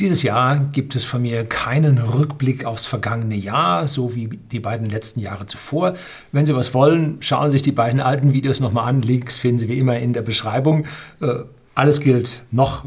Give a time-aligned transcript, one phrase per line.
[0.00, 4.90] Dieses Jahr gibt es von mir keinen Rückblick aufs vergangene Jahr, so wie die beiden
[4.90, 5.94] letzten Jahre zuvor.
[6.32, 9.02] Wenn Sie was wollen, schauen Sie sich die beiden alten Videos nochmal an.
[9.02, 10.86] Links finden Sie wie immer in der Beschreibung.
[11.20, 11.44] Äh,
[11.76, 12.86] alles gilt noch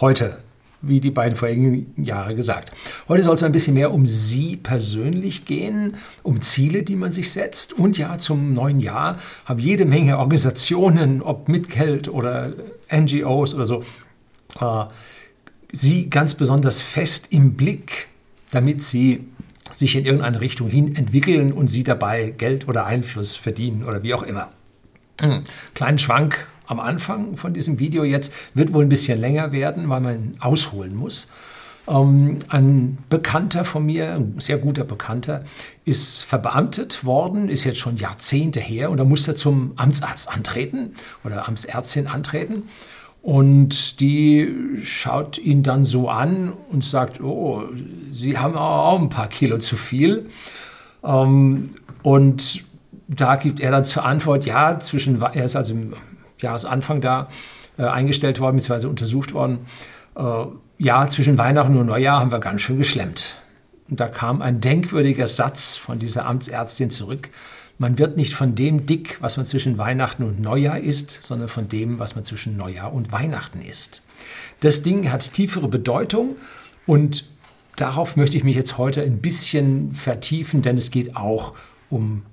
[0.00, 0.38] heute,
[0.82, 2.72] wie die beiden vorigen Jahre gesagt.
[3.06, 5.94] Heute soll es ein bisschen mehr um Sie persönlich gehen,
[6.24, 7.72] um Ziele, die man sich setzt.
[7.72, 12.52] Und ja, zum neuen Jahr haben jede Menge Organisationen, ob mit Geld oder
[12.92, 13.84] NGOs oder so,
[14.60, 14.86] äh,
[15.72, 18.08] sie ganz besonders fest im Blick,
[18.50, 19.24] damit sie
[19.70, 24.14] sich in irgendeine Richtung hin entwickeln und sie dabei Geld oder Einfluss verdienen oder wie
[24.14, 24.50] auch immer.
[25.20, 25.42] Hm.
[25.74, 30.00] Kleinen Schwank am Anfang von diesem Video jetzt wird wohl ein bisschen länger werden, weil
[30.00, 31.28] man ausholen muss.
[31.88, 35.44] Ähm, ein Bekannter von mir, ein sehr guter Bekannter,
[35.84, 40.94] ist verbeamtet worden, ist jetzt schon Jahrzehnte her und da musste er zum Amtsarzt antreten
[41.24, 42.64] oder Amtsärztin antreten.
[43.22, 47.64] Und die schaut ihn dann so an und sagt, oh,
[48.10, 50.26] Sie haben auch ein paar Kilo zu viel.
[51.04, 51.66] Ähm,
[52.02, 52.64] und
[53.08, 55.94] da gibt er dann zur Antwort, ja, zwischen, er ist also im
[56.40, 57.28] Jahresanfang da
[57.76, 59.60] äh, eingestellt worden, beziehungsweise untersucht worden.
[60.14, 60.22] Äh,
[60.78, 63.40] ja, zwischen Weihnachten und Neujahr haben wir ganz schön geschlemmt.
[63.90, 67.30] Und da kam ein denkwürdiger Satz von dieser Amtsärztin zurück.
[67.78, 71.68] Man wird nicht von dem dick, was man zwischen Weihnachten und Neujahr isst, sondern von
[71.68, 74.04] dem, was man zwischen Neujahr und Weihnachten isst.
[74.60, 76.36] Das Ding hat tiefere Bedeutung
[76.86, 77.24] und
[77.76, 81.58] darauf möchte ich mich jetzt heute ein bisschen vertiefen, denn es geht auch um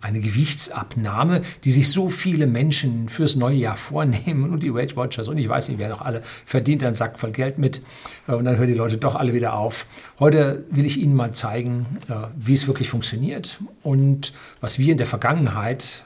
[0.01, 5.27] eine Gewichtsabnahme, die sich so viele Menschen fürs neue Jahr vornehmen und die Weight Watchers
[5.27, 7.81] und ich weiß nicht, wer noch alle verdient einen Sack voll Geld mit
[8.27, 9.85] äh, und dann hören die Leute doch alle wieder auf.
[10.19, 14.97] Heute will ich Ihnen mal zeigen, äh, wie es wirklich funktioniert und was wir in
[14.97, 16.05] der Vergangenheit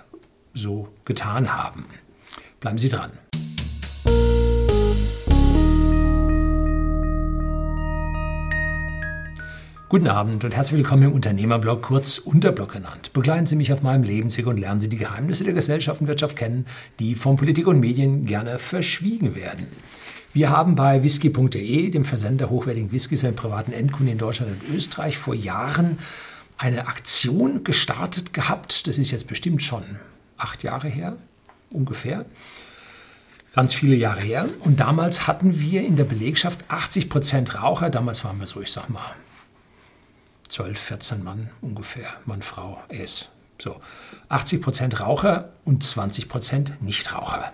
[0.53, 1.87] so getan haben.
[2.59, 3.11] Bleiben Sie dran.
[9.89, 13.11] Guten Abend und herzlich willkommen im Unternehmerblog, kurz Unterblog genannt.
[13.11, 16.35] Begleiten Sie mich auf meinem Lebensweg und lernen Sie die Geheimnisse der Gesellschaft und Wirtschaft
[16.35, 16.67] kennen,
[16.99, 19.65] die von Politik und Medien gerne verschwiegen werden.
[20.31, 25.17] Wir haben bei whisky.de, dem Versender hochwertigen Whiskys an privaten Endkunden in Deutschland und Österreich,
[25.17, 25.97] vor Jahren
[26.59, 28.85] eine Aktion gestartet gehabt.
[28.85, 29.81] Das ist jetzt bestimmt schon
[30.37, 31.17] acht Jahre her,
[31.71, 32.27] ungefähr
[33.55, 34.47] ganz viele Jahre her.
[34.59, 37.89] Und damals hatten wir in der Belegschaft 80 Prozent Raucher.
[37.89, 39.15] Damals waren wir so, ich sag mal,
[40.49, 43.29] 12, 14 Mann ungefähr, Mann, Frau, es.
[43.61, 43.79] So,
[44.29, 47.51] 80 Prozent Raucher und 20 Prozent Nichtraucher.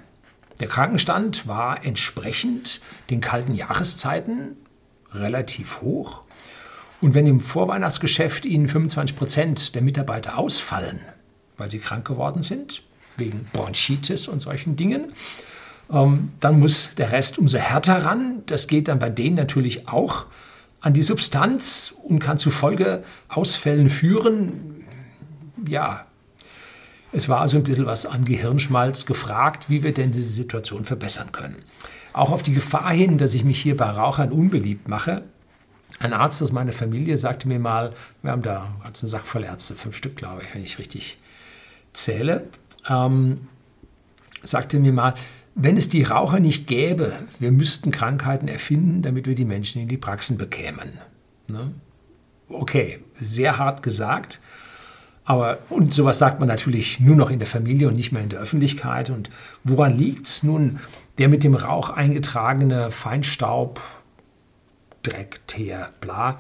[0.60, 2.80] Der Krankenstand war entsprechend
[3.10, 4.56] den kalten Jahreszeiten
[5.12, 6.24] relativ hoch.
[7.02, 11.02] Und wenn im Vorweihnachtsgeschäft Ihnen 25 Prozent der Mitarbeiter ausfallen,
[11.58, 12.84] weil sie krank geworden sind,
[13.18, 15.14] wegen Bronchitis und solchen Dingen,
[15.92, 18.44] ähm, dann muss der Rest umso härter ran.
[18.46, 20.26] Das geht dann bei denen natürlich auch
[20.86, 24.86] an die Substanz und kann zu Folgeausfällen führen.
[25.68, 26.06] Ja,
[27.12, 31.32] es war also ein bisschen was an Gehirnschmalz gefragt, wie wir denn diese Situation verbessern
[31.32, 31.56] können.
[32.14, 35.24] Auch auf die Gefahr hin, dass ich mich hier bei Rauchern unbeliebt mache.
[35.98, 37.92] Ein Arzt aus meiner Familie sagte mir mal,
[38.22, 41.18] wir haben da einen ganzen Sack voll Ärzte, fünf Stück glaube ich, wenn ich richtig
[41.94, 42.48] zähle,
[42.88, 43.48] ähm,
[44.44, 45.16] sagte mir mal,
[45.56, 49.88] wenn es die Raucher nicht gäbe, wir müssten Krankheiten erfinden, damit wir die Menschen in
[49.88, 51.00] die Praxen bekämen.
[51.48, 51.72] Ne?
[52.50, 54.42] Okay, sehr hart gesagt.
[55.24, 58.30] Aber, und sowas sagt man natürlich nur noch in der Familie und nicht mehr in
[58.30, 59.10] der Öffentlichkeit.
[59.10, 59.30] Und
[59.64, 60.44] woran liegt es?
[60.44, 60.80] Nun,
[61.18, 63.82] der mit dem Rauch eingetragene Feinstaub,
[65.04, 66.40] Dreck, Teer, bla,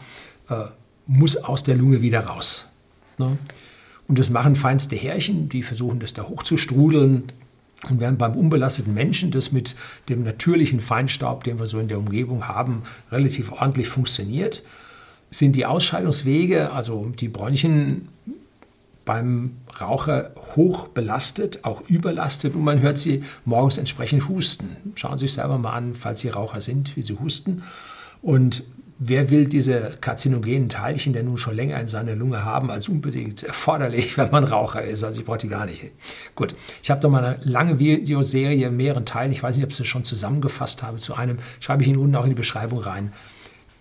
[0.49, 0.65] äh,
[1.07, 2.69] muss aus der Lunge wieder raus.
[3.17, 3.37] Ne?
[4.07, 7.31] Und das machen feinste Härchen, die versuchen das da hochzustrudeln,
[7.89, 9.75] und während beim unbelasteten Menschen das mit
[10.09, 14.63] dem natürlichen Feinstaub, den wir so in der Umgebung haben, relativ ordentlich funktioniert,
[15.29, 18.07] sind die Ausscheidungswege, also die Bronchien
[19.03, 24.75] beim Raucher hoch belastet, auch überlastet und man hört sie morgens entsprechend husten.
[24.95, 27.63] Schauen Sie sich selber mal an, falls Sie Raucher sind, wie sie husten.
[28.21, 28.63] Und
[28.97, 33.43] Wer will diese karzinogenen Teilchen denn nun schon länger in seiner Lunge haben, als unbedingt
[33.43, 35.03] erforderlich, wenn man Raucher ist?
[35.03, 35.91] Also ich brauche die gar nicht.
[36.33, 39.77] Gut, ich habe da mal eine lange Videoserie, mehreren Teilen, ich weiß nicht, ob ich
[39.77, 43.11] das schon zusammengefasst habe, zu einem, schreibe ich Ihnen unten auch in die Beschreibung rein,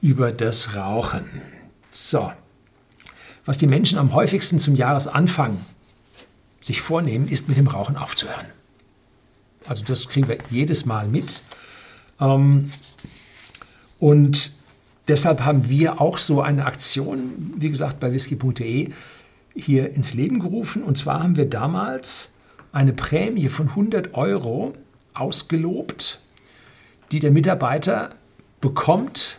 [0.02, 1.24] über das Rauchen.
[1.90, 2.32] So,
[3.44, 5.58] was die Menschen am häufigsten zum Jahresanfang
[6.60, 8.46] sich vornehmen, ist mit dem Rauchen aufzuhören.
[9.66, 11.40] Also das kriegen wir jedes Mal mit.
[12.20, 12.70] Ähm,
[13.98, 14.52] und
[15.08, 18.90] Deshalb haben wir auch so eine Aktion, wie gesagt, bei whisky.de
[19.54, 20.82] hier ins Leben gerufen.
[20.82, 22.34] Und zwar haben wir damals
[22.72, 24.74] eine Prämie von 100 Euro
[25.12, 26.20] ausgelobt,
[27.12, 28.10] die der Mitarbeiter
[28.60, 29.38] bekommt,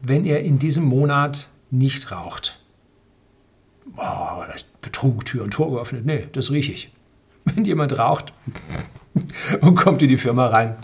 [0.00, 2.60] wenn er in diesem Monat nicht raucht.
[3.86, 6.06] Boah, das Betrug, Tür und Tor geöffnet.
[6.06, 6.92] Nee, das rieche ich.
[7.44, 8.32] Wenn jemand raucht
[9.60, 10.76] und kommt in die Firma rein,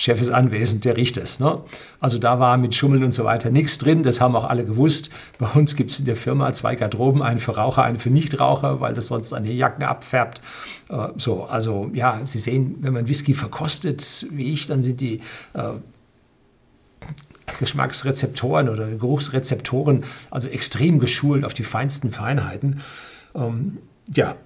[0.00, 1.40] Chef ist anwesend, der riecht es.
[1.40, 1.60] Ne?
[2.00, 5.10] Also da war mit Schummeln und so weiter nichts drin, das haben auch alle gewusst.
[5.36, 8.80] Bei uns gibt es in der Firma zwei Garderoben, eine für Raucher, eine für Nichtraucher,
[8.80, 10.40] weil das sonst an die Jacken abfärbt.
[10.88, 15.20] Äh, so, also ja, Sie sehen, wenn man Whisky verkostet, wie ich, dann sind die
[15.52, 15.72] äh,
[17.58, 22.80] Geschmacksrezeptoren oder Geruchsrezeptoren also extrem geschult auf die feinsten Feinheiten.
[23.34, 23.76] Ähm,
[24.14, 24.36] ja,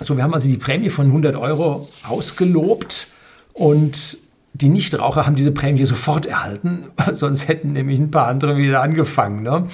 [0.00, 3.08] so, wir haben also die Prämie von 100 Euro ausgelobt
[3.54, 4.18] und
[4.54, 9.42] die Nichtraucher haben diese Prämie sofort erhalten, sonst hätten nämlich ein paar andere wieder angefangen.
[9.42, 9.66] Ne?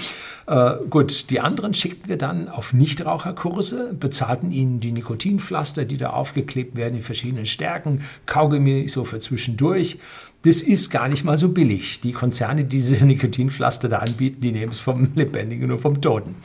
[0.47, 6.11] Äh, gut, die anderen schickten wir dann auf Nichtraucherkurse, bezahlten ihnen die Nikotinpflaster, die da
[6.11, 9.99] aufgeklebt werden in verschiedenen Stärken, Kaugummi so für zwischendurch.
[10.43, 12.01] Das ist gar nicht mal so billig.
[12.01, 16.37] Die Konzerne, die diese Nikotinpflaster da anbieten, die nehmen es vom Lebendigen und vom Toten.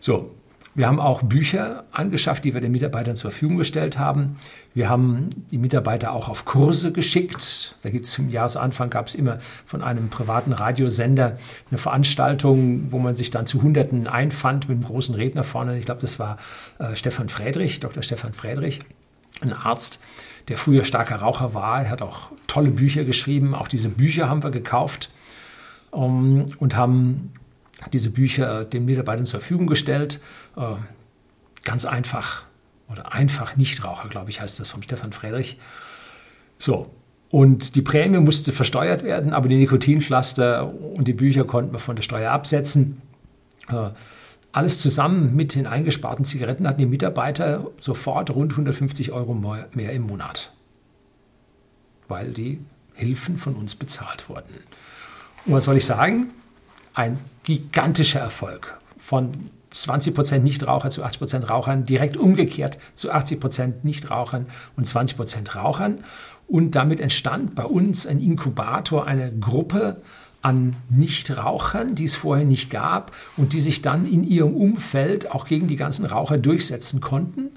[0.00, 0.30] So,
[0.74, 4.36] wir haben auch Bücher angeschafft, die wir den Mitarbeitern zur Verfügung gestellt haben.
[4.74, 7.76] Wir haben die Mitarbeiter auch auf Kurse geschickt.
[7.82, 11.38] Da gibt es zum Jahresanfang gab es immer von einem privaten Radiosender
[11.70, 15.78] eine Veranstaltung, wo man sich dann zu Hunderten einfand mit einem großen Redner vorne.
[15.78, 16.38] Ich glaube, das war
[16.80, 18.02] äh, Stefan Friedrich, Dr.
[18.02, 18.80] Stefan Friedrich,
[19.42, 20.02] ein Arzt,
[20.48, 21.82] der früher starker Raucher war.
[21.82, 23.54] Er hat auch tolle Bücher geschrieben.
[23.54, 25.10] Auch diese Bücher haben wir gekauft
[25.92, 27.32] um, ähm, und haben
[27.92, 30.20] diese Bücher den Mitarbeitern zur Verfügung gestellt.
[30.56, 30.74] Äh,
[31.62, 32.44] ganz einfach
[32.90, 35.58] oder einfach Nichtraucher, glaube ich, heißt das vom Stefan Friedrich.
[36.58, 36.90] So,
[37.30, 41.96] und die Prämie musste versteuert werden, aber die Nikotinpflaster und die Bücher konnten wir von
[41.96, 43.02] der Steuer absetzen.
[43.68, 43.90] Äh,
[44.52, 50.02] alles zusammen mit den eingesparten Zigaretten hatten die Mitarbeiter sofort rund 150 Euro mehr im
[50.02, 50.52] Monat,
[52.06, 52.60] weil die
[52.92, 54.54] Hilfen von uns bezahlt wurden.
[55.44, 56.32] Und was soll ich sagen?
[56.94, 63.40] Ein gigantischer Erfolg von 20 Prozent Nichtraucher zu 80 Prozent Rauchern, direkt umgekehrt zu 80
[63.40, 64.46] Prozent Nichtrauchern
[64.76, 66.04] und 20 Prozent Rauchern.
[66.46, 70.02] Und damit entstand bei uns ein Inkubator, eine Gruppe
[70.40, 75.46] an Nichtrauchern, die es vorher nicht gab und die sich dann in ihrem Umfeld auch
[75.46, 77.50] gegen die ganzen Raucher durchsetzen konnten.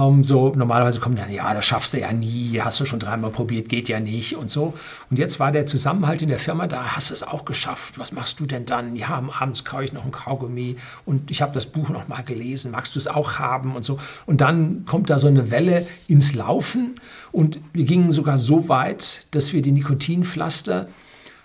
[0.00, 3.30] Ähm, so normalerweise kommt dann, ja, das schaffst du ja nie, hast du schon dreimal
[3.30, 4.74] probiert, geht ja nicht und so.
[5.10, 7.98] Und jetzt war der Zusammenhalt in der Firma, da hast du es auch geschafft.
[7.98, 8.96] Was machst du denn dann?
[8.96, 12.70] Ja, abends kaufe ich noch ein Kaugummi und ich habe das Buch noch mal gelesen.
[12.70, 13.98] Magst du es auch haben und so?
[14.26, 16.94] Und dann kommt da so eine Welle ins Laufen
[17.32, 20.88] und wir gingen sogar so weit, dass wir die Nikotinpflaster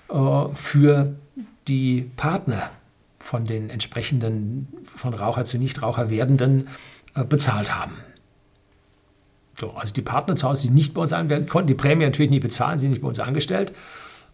[0.09, 0.15] äh,
[0.53, 1.15] für
[1.67, 2.69] die Partner
[3.19, 6.67] von den entsprechenden von Raucher zu Nichtraucher werdenden
[7.15, 7.95] äh, bezahlt haben.
[9.57, 12.03] So, also die Partner zu Hause, die nicht bei uns an, wir konnten die Prämie
[12.03, 13.73] natürlich nicht bezahlen, sind nicht bei uns angestellt,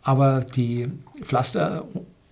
[0.01, 0.91] aber die
[1.21, 1.85] Pflaster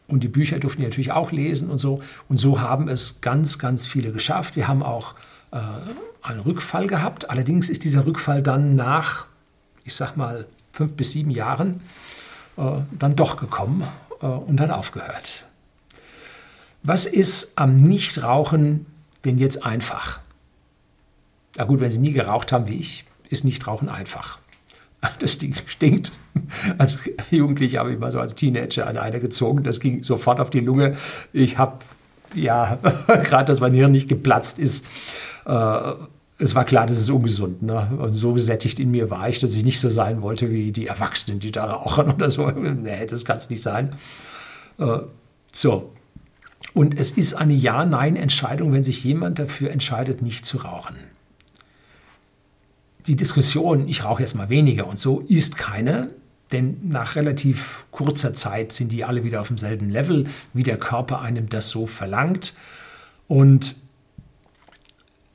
[0.08, 2.02] und die Bücher durften die natürlich auch lesen und so.
[2.28, 4.56] Und so haben es ganz, ganz viele geschafft.
[4.56, 5.14] Wir haben auch
[5.52, 5.58] äh,
[6.22, 7.30] einen Rückfall gehabt.
[7.30, 9.28] Allerdings ist dieser Rückfall dann nach,
[9.84, 11.82] ich sag mal, fünf bis sieben Jahren
[12.58, 13.84] äh, dann doch gekommen
[14.22, 15.46] äh, und dann aufgehört.
[16.84, 18.86] Was ist am Nichtrauchen
[19.26, 20.22] denn jetzt einfach?
[21.60, 24.40] Na gut, wenn Sie nie geraucht haben wie ich, ist Nichtrauchen einfach.
[25.20, 26.14] Das Ding stinkt.
[26.78, 27.00] Als
[27.32, 29.64] Jugendlicher habe ich mal so als Teenager an einer gezogen.
[29.64, 30.96] Das ging sofort auf die Lunge.
[31.34, 31.80] Ich habe,
[32.34, 34.86] ja, gerade, dass mein Hirn nicht geplatzt ist.
[35.46, 35.96] Äh,
[36.38, 37.62] es war klar, das ist ungesund.
[37.62, 37.92] Ne?
[37.98, 40.88] Und so gesättigt in mir war ich, dass ich nicht so sein wollte wie die
[40.88, 42.50] Erwachsenen, die da rauchen oder so.
[42.50, 43.98] Nee, das kann es nicht sein.
[44.78, 45.00] Äh,
[45.52, 45.92] so.
[46.74, 50.96] Und es ist eine Ja-Nein-Entscheidung, wenn sich jemand dafür entscheidet, nicht zu rauchen
[53.10, 56.12] die Diskussion, ich rauche jetzt mal weniger und so, ist keine,
[56.52, 61.20] denn nach relativ kurzer Zeit sind die alle wieder auf demselben Level, wie der Körper
[61.22, 62.54] einem das so verlangt.
[63.28, 63.76] Und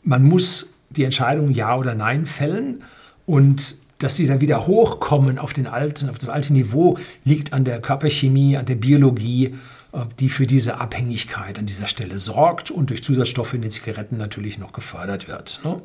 [0.04, 2.84] man muss die Entscheidung Ja oder Nein fällen.
[3.26, 7.64] Und dass sie dann wieder hochkommen auf, den alten, auf das alte Niveau, liegt an
[7.64, 9.54] der Körperchemie, an der Biologie,
[9.92, 14.16] äh, die für diese Abhängigkeit an dieser Stelle sorgt und durch Zusatzstoffe in den Zigaretten
[14.16, 15.60] natürlich noch gefördert wird.
[15.64, 15.80] Ne?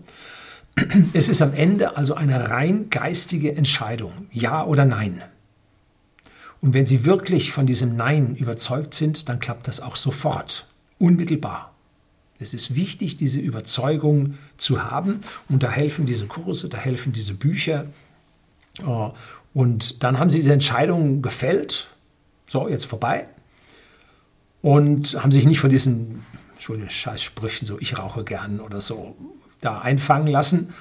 [1.14, 5.24] Es ist am Ende also eine rein geistige Entscheidung, ja oder nein.
[6.62, 11.74] Und wenn Sie wirklich von diesem Nein überzeugt sind, dann klappt das auch sofort, unmittelbar.
[12.40, 17.34] Es ist wichtig, diese Überzeugung zu haben und da helfen diese Kurse, da helfen diese
[17.34, 17.86] Bücher.
[18.80, 19.10] Äh,
[19.54, 21.90] und dann haben Sie diese Entscheidung gefällt,
[22.48, 23.28] so jetzt vorbei,
[24.62, 29.16] und haben sich nicht von diesen Entschuldigung, Scheißsprüchen, so ich rauche gern oder so,
[29.62, 30.74] da einfangen lassen.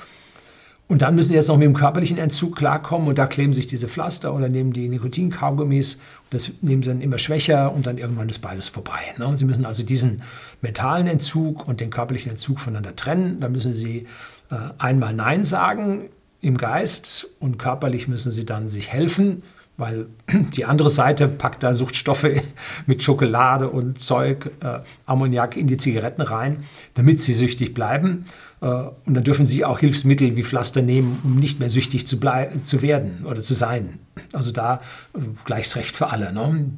[0.89, 3.67] Und dann müssen sie jetzt noch mit dem körperlichen Entzug klarkommen und da kleben sich
[3.67, 5.99] diese Pflaster oder nehmen die Nikotinkaugummis.
[6.31, 9.01] Das nehmen sie dann immer schwächer und dann irgendwann ist beides vorbei.
[9.19, 9.37] Ne?
[9.37, 10.23] Sie müssen also diesen
[10.63, 13.39] mentalen Entzug und den körperlichen Entzug voneinander trennen.
[13.41, 14.07] Da müssen sie
[14.51, 16.09] äh, einmal Nein sagen
[16.41, 19.43] im Geist und körperlich müssen sie dann sich helfen
[19.79, 20.09] weil
[20.55, 22.29] die andere Seite packt da Suchtstoffe
[22.87, 28.27] mit Schokolade und Zeug, äh, Ammoniak in die Zigaretten rein, damit sie süchtig bleiben.
[28.61, 32.19] Äh, und dann dürfen sie auch Hilfsmittel wie Pflaster nehmen, um nicht mehr süchtig zu,
[32.19, 34.01] zu werden oder zu sein.
[34.35, 34.81] Also da
[35.15, 36.33] äh, gleiches Recht für alle.
[36.33, 36.73] Ne?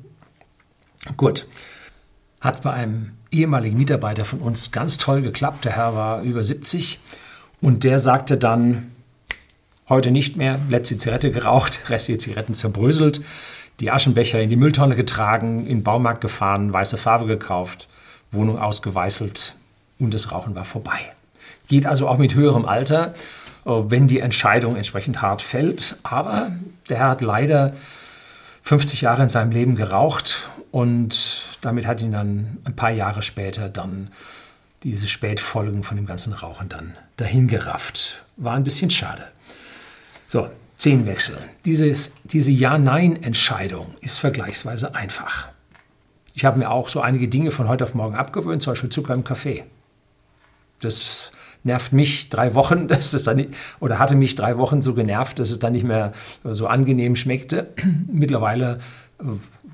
[1.17, 1.47] Gut.
[2.41, 5.65] Hat bei einem ehemaligen Mitarbeiter von uns ganz toll geklappt.
[5.65, 7.01] Der Herr war über 70
[7.61, 8.93] und der sagte dann,
[9.91, 10.61] Heute nicht mehr.
[10.69, 13.23] Letzte Zigarette geraucht, restliche Zigaretten zerbröselt,
[13.81, 17.89] die Aschenbecher in die Mülltonne getragen, in den Baumarkt gefahren, weiße Farbe gekauft,
[18.31, 19.57] Wohnung ausgeweißelt
[19.99, 20.99] und das Rauchen war vorbei.
[21.67, 23.15] Geht also auch mit höherem Alter,
[23.67, 25.97] äh, wenn die Entscheidung entsprechend hart fällt.
[26.05, 26.53] Aber
[26.89, 27.75] der Herr hat leider
[28.63, 33.69] 50 Jahre in seinem Leben geraucht und damit hat ihn dann ein paar Jahre später
[33.69, 34.13] dann
[34.85, 38.23] diese Spätfolgen von dem ganzen Rauchen dann dahingerafft.
[38.37, 39.25] War ein bisschen schade.
[40.31, 41.37] So, Zehnwechsel.
[41.65, 45.49] Dieses, diese Ja-Nein-Entscheidung ist vergleichsweise einfach.
[46.35, 49.13] Ich habe mir auch so einige Dinge von heute auf morgen abgewöhnt, zum Beispiel Zucker
[49.13, 49.65] im Kaffee.
[50.81, 51.33] Das
[51.65, 55.41] nervt mich drei Wochen, dass es dann nicht, oder hatte mich drei Wochen so genervt,
[55.41, 56.13] dass es dann nicht mehr
[56.45, 57.71] so angenehm schmeckte.
[58.07, 58.79] Mittlerweile,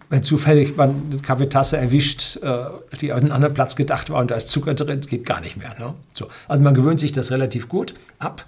[0.08, 2.64] wenn zufällig man eine Kaffeetasse erwischt, äh,
[2.98, 5.58] die an einen anderen Platz gedacht war und da ist Zucker drin, geht gar nicht
[5.58, 5.78] mehr.
[5.78, 5.92] Ne?
[6.14, 6.28] So.
[6.48, 8.46] Also man gewöhnt sich das relativ gut ab.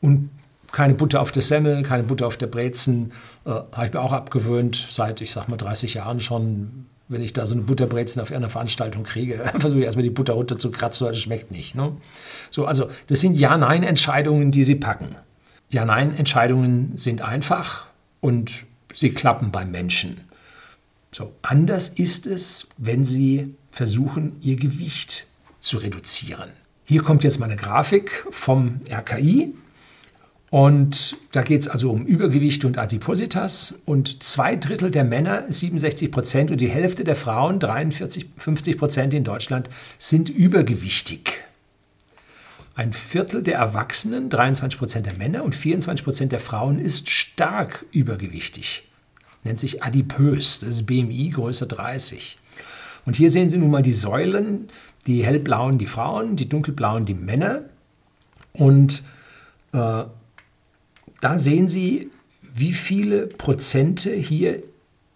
[0.00, 0.30] Und
[0.72, 3.12] keine Butter auf der Semmel, keine Butter auf der Brezen.
[3.44, 6.86] Äh, Habe ich mir auch abgewöhnt, seit, ich sag mal, 30 Jahren schon.
[7.08, 10.32] Wenn ich da so eine Butterbrezen auf einer Veranstaltung kriege, versuche ich erstmal die Butter
[10.32, 11.74] runter zu kratzen, weil das schmeckt nicht.
[11.74, 11.92] Ne?
[12.50, 15.14] So, also, das sind Ja-Nein-Entscheidungen, die Sie packen.
[15.70, 17.86] Ja-Nein-Entscheidungen sind einfach
[18.20, 18.64] und
[18.94, 20.22] sie klappen beim Menschen.
[21.10, 25.26] So, anders ist es, wenn Sie versuchen, Ihr Gewicht
[25.60, 26.50] zu reduzieren.
[26.84, 29.54] Hier kommt jetzt meine Grafik vom RKI.
[30.52, 33.76] Und da geht es also um Übergewicht und Adipositas.
[33.86, 39.14] Und zwei Drittel der Männer, 67 Prozent, und die Hälfte der Frauen, 43, 50 Prozent
[39.14, 41.40] in Deutschland, sind übergewichtig.
[42.74, 47.86] Ein Viertel der Erwachsenen, 23 Prozent der Männer und 24 Prozent der Frauen, ist stark
[47.90, 48.86] übergewichtig.
[49.44, 52.36] Nennt sich adipös, das ist BMI größer 30.
[53.06, 54.68] Und hier sehen Sie nun mal die Säulen,
[55.06, 57.62] die hellblauen die Frauen, die dunkelblauen die Männer.
[58.52, 59.02] Und
[59.72, 60.04] äh,
[61.22, 62.10] da sehen Sie,
[62.54, 64.62] wie viele Prozente hier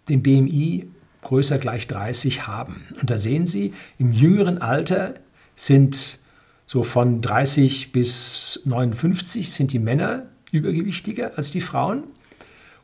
[0.08, 0.86] den BMI
[1.22, 2.84] größer gleich 30 haben.
[3.00, 5.14] Und da sehen Sie, im jüngeren Alter
[5.56, 6.20] sind
[6.64, 12.04] so von 30 bis 59 sind die Männer übergewichtiger als die Frauen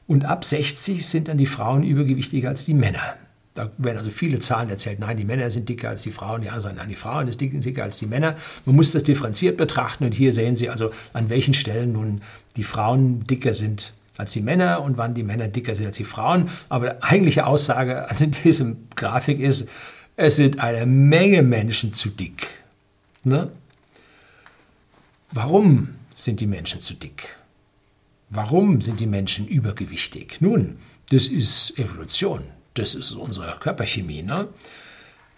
[0.09, 3.17] und ab 60 sind dann die Frauen übergewichtiger als die Männer.
[3.55, 4.99] Da werden also viele Zahlen erzählt.
[4.99, 6.41] Nein, die Männer sind dicker als die Frauen.
[6.41, 8.37] Die anderen sagen, nein, die Frauen sind dicker als die Männer.
[8.65, 10.05] Man muss das differenziert betrachten.
[10.05, 12.23] Und hier sehen Sie also, an welchen Stellen nun
[12.57, 16.05] die Frauen dicker sind als die Männer und wann die Männer dicker sind als die
[16.05, 16.49] Frauen.
[16.71, 19.69] Aber die eigentliche Aussage an diesem Grafik ist,
[20.17, 22.47] es sind eine Menge Menschen zu dick.
[23.25, 23.51] Ne?
[25.31, 27.37] Warum sind die Menschen zu dick?
[28.31, 30.41] Warum sind die Menschen übergewichtig?
[30.41, 30.79] Nun,
[31.11, 32.45] das ist Evolution.
[32.75, 34.49] Das ist unsere Körperchemie, ne?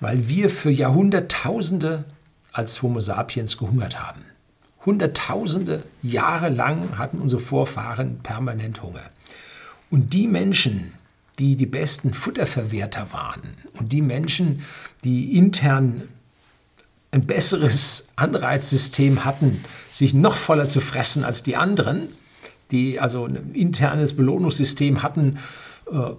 [0.01, 2.05] weil wir für Jahrhunderttausende
[2.53, 4.23] als Homo sapiens gehungert haben.
[4.87, 9.11] Hunderttausende Jahre lang hatten unsere Vorfahren permanent Hunger.
[9.91, 10.93] Und die Menschen,
[11.39, 14.63] die die besten Futterverwerter waren und die Menschen,
[15.03, 16.09] die intern
[17.11, 22.09] ein besseres Anreizsystem hatten, sich noch voller zu fressen als die anderen,
[22.71, 25.39] die also ein internes Belohnungssystem hatten,
[25.91, 26.11] äh,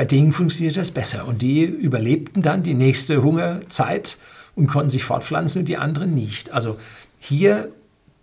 [0.00, 4.16] bei denen funktioniert das besser und die überlebten dann die nächste Hungerzeit
[4.54, 6.52] und konnten sich fortpflanzen und die anderen nicht.
[6.52, 6.78] Also
[7.18, 7.68] hier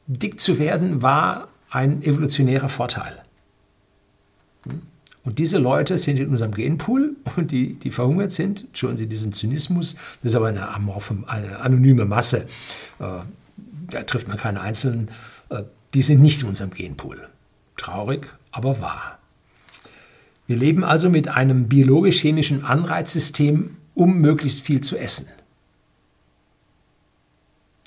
[0.07, 3.21] dick zu werden war ein evolutionärer Vorteil.
[5.23, 9.31] Und diese Leute sind in unserem Genpool und die, die verhungert sind, entschuldigen Sie diesen
[9.31, 9.93] Zynismus,
[10.23, 12.47] das ist aber eine, amorphe, eine anonyme Masse.
[12.97, 13.19] Äh,
[13.91, 15.11] da trifft man keine Einzelnen.
[15.49, 15.61] Äh,
[15.93, 17.27] die sind nicht in unserem Genpool.
[17.75, 19.16] Traurig, aber wahr.
[20.47, 25.27] Wir leben also mit einem biologisch-chemischen Anreizsystem, um möglichst viel zu essen.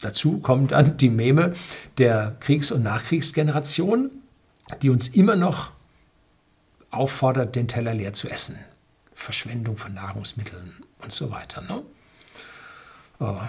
[0.01, 1.55] Dazu kommt dann die Meme
[1.99, 4.11] der Kriegs- und Nachkriegsgeneration,
[4.83, 5.73] die uns immer noch
[6.91, 8.59] auffordert, den Teller leer zu essen.
[9.15, 11.63] Verschwendung von Nahrungsmitteln und so weiter.
[11.63, 11.83] Ne?
[13.21, 13.47] Äh,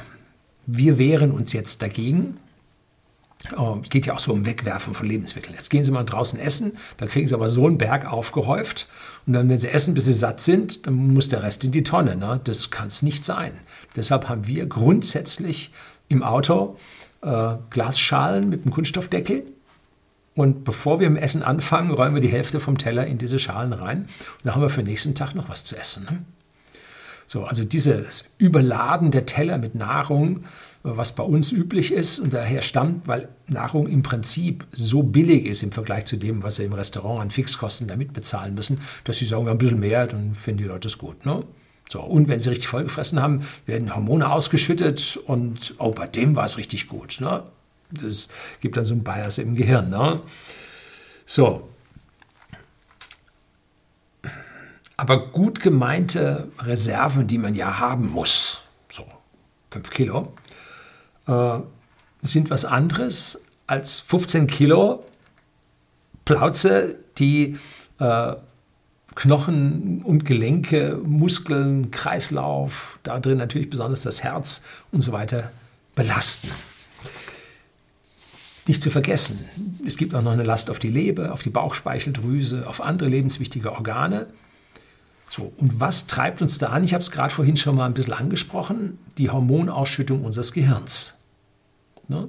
[0.65, 2.37] wir wehren uns jetzt dagegen
[3.81, 5.55] Es geht ja auch so um Wegwerfen von Lebensmitteln.
[5.55, 8.87] Jetzt gehen Sie mal draußen essen, da kriegen Sie aber so einen Berg aufgehäuft.
[9.25, 11.83] Und dann, wenn Sie essen, bis Sie satt sind, dann muss der Rest in die
[11.83, 12.15] Tonne.
[12.15, 12.39] Ne?
[12.43, 13.53] Das kann es nicht sein.
[13.95, 15.71] Deshalb haben wir grundsätzlich
[16.07, 16.77] im Auto
[17.21, 19.43] äh, Glasschalen mit einem Kunststoffdeckel.
[20.33, 23.73] Und bevor wir im Essen anfangen, räumen wir die Hälfte vom Teller in diese Schalen
[23.73, 24.03] rein.
[24.03, 24.09] Und
[24.43, 26.05] dann haben wir für den nächsten Tag noch was zu essen.
[26.09, 26.19] Ne?
[27.27, 30.45] So, also dieses Überladen der Teller mit Nahrung,
[30.83, 35.61] was bei uns üblich ist und daher stammt, weil Nahrung im Prinzip so billig ist
[35.63, 39.25] im Vergleich zu dem, was sie im Restaurant an Fixkosten damit bezahlen müssen, dass sie
[39.25, 41.25] sagen, wir ein bisschen mehr, dann finden die Leute es gut.
[41.25, 41.43] Ne?
[41.89, 46.45] So, und wenn sie richtig vollgefressen haben, werden Hormone ausgeschüttet und oh, bei dem war
[46.45, 47.19] es richtig gut.
[47.19, 47.43] Ne?
[47.91, 48.29] Das
[48.61, 49.89] gibt dann so ein Bias im Gehirn.
[49.89, 50.21] Ne?
[51.25, 51.67] So.
[54.97, 59.03] Aber gut gemeinte Reserven, die man ja haben muss, so
[59.71, 60.33] 5 Kilo,
[61.27, 61.59] äh,
[62.21, 65.03] sind was anderes als 15 Kilo
[66.25, 67.57] Plauze, die
[67.99, 68.33] äh,
[69.15, 75.51] Knochen und Gelenke, Muskeln, Kreislauf, da drin natürlich besonders das Herz und so weiter
[75.95, 76.49] belasten.
[78.67, 79.39] Nicht zu vergessen,
[79.85, 83.73] es gibt auch noch eine Last auf die Leber, auf die Bauchspeicheldrüse, auf andere lebenswichtige
[83.73, 84.27] Organe.
[85.31, 86.83] So, und was treibt uns da an?
[86.83, 91.19] Ich habe es gerade vorhin schon mal ein bisschen angesprochen, die Hormonausschüttung unseres Gehirns.
[92.09, 92.27] Ne?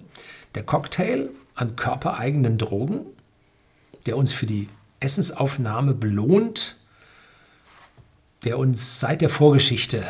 [0.54, 3.00] Der Cocktail an körpereigenen Drogen,
[4.06, 4.68] der uns für die
[5.00, 6.76] Essensaufnahme belohnt,
[8.44, 10.04] der uns seit der Vorgeschichte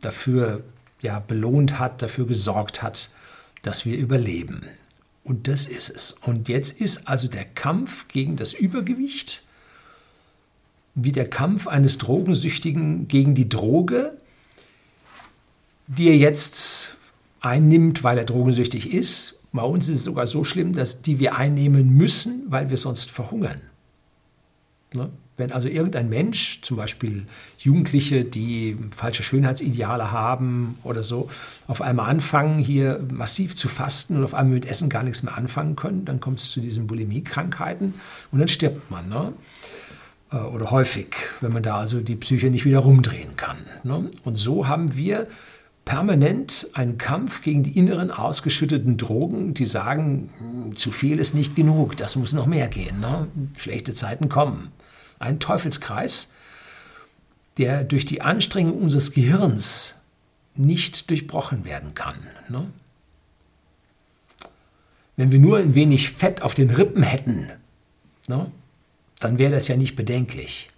[0.00, 0.64] dafür
[1.02, 3.10] ja, belohnt hat, dafür gesorgt hat,
[3.60, 4.62] dass wir überleben.
[5.22, 6.12] Und das ist es.
[6.12, 9.42] Und jetzt ist also der Kampf gegen das Übergewicht
[11.00, 14.16] wie der Kampf eines Drogensüchtigen gegen die Droge,
[15.86, 16.96] die er jetzt
[17.40, 19.40] einnimmt, weil er drogensüchtig ist.
[19.52, 23.10] Bei uns ist es sogar so schlimm, dass die wir einnehmen müssen, weil wir sonst
[23.10, 23.60] verhungern.
[24.92, 25.10] Ne?
[25.36, 27.26] Wenn also irgendein Mensch, zum Beispiel
[27.60, 31.30] Jugendliche, die falsche Schönheitsideale haben oder so,
[31.68, 35.38] auf einmal anfangen, hier massiv zu fasten und auf einmal mit Essen gar nichts mehr
[35.38, 37.94] anfangen können, dann kommt es zu diesen Bulimie-Krankheiten
[38.32, 39.08] und dann stirbt man.
[39.08, 39.32] Ne?
[40.30, 43.58] Äh, oder häufig, wenn man da also die Psyche nicht wieder rumdrehen kann.
[43.82, 44.10] Ne?
[44.24, 45.28] Und so haben wir
[45.84, 51.56] permanent einen Kampf gegen die inneren ausgeschütteten Drogen, die sagen, hm, zu viel ist nicht
[51.56, 53.26] genug, das muss noch mehr gehen, ne?
[53.56, 54.70] schlechte Zeiten kommen
[55.18, 56.32] ein Teufelskreis,
[57.56, 59.96] der durch die Anstrengung unseres Gehirns
[60.54, 62.16] nicht durchbrochen werden kann.
[62.48, 62.66] Ne?
[65.16, 67.50] Wenn wir nur ein wenig Fett auf den Rippen hätten,
[68.28, 68.50] ne,
[69.20, 70.70] dann wäre das ja nicht bedenklich.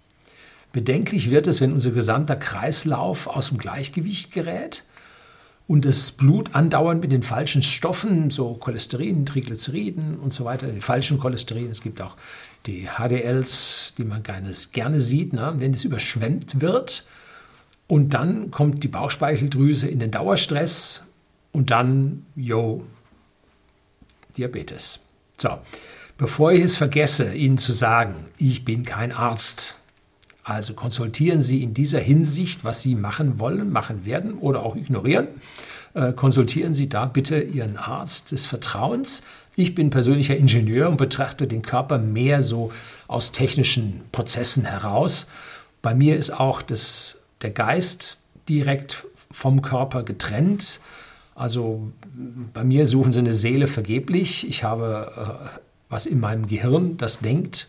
[0.73, 4.83] Bedenklich wird es, wenn unser gesamter Kreislauf aus dem Gleichgewicht gerät
[5.67, 10.81] und das Blut andauernd mit den falschen Stoffen, so Cholesterin, Triglyceriden und so weiter, den
[10.81, 12.15] falschen Cholesterin, es gibt auch
[12.65, 14.53] die HDLs, die man gerne,
[14.99, 15.53] sieht, ne?
[15.57, 17.05] wenn es überschwemmt wird.
[17.87, 21.03] Und dann kommt die Bauchspeicheldrüse in den Dauerstress
[21.51, 22.85] und dann, yo,
[24.37, 24.99] Diabetes.
[25.37, 25.57] So,
[26.21, 29.79] bevor ich es vergesse, Ihnen zu sagen, ich bin kein Arzt.
[30.43, 35.29] Also konsultieren Sie in dieser Hinsicht, was Sie machen wollen, machen werden oder auch ignorieren.
[35.95, 39.23] Äh, konsultieren Sie da bitte Ihren Arzt des Vertrauens.
[39.55, 42.71] Ich bin persönlicher Ingenieur und betrachte den Körper mehr so
[43.07, 45.25] aus technischen Prozessen heraus.
[45.81, 50.81] Bei mir ist auch das, der Geist direkt vom Körper getrennt.
[51.33, 51.91] Also
[52.53, 54.47] bei mir suchen sie eine Seele vergeblich.
[54.47, 55.59] Ich habe äh,
[55.91, 57.67] was in meinem Gehirn, das denkt.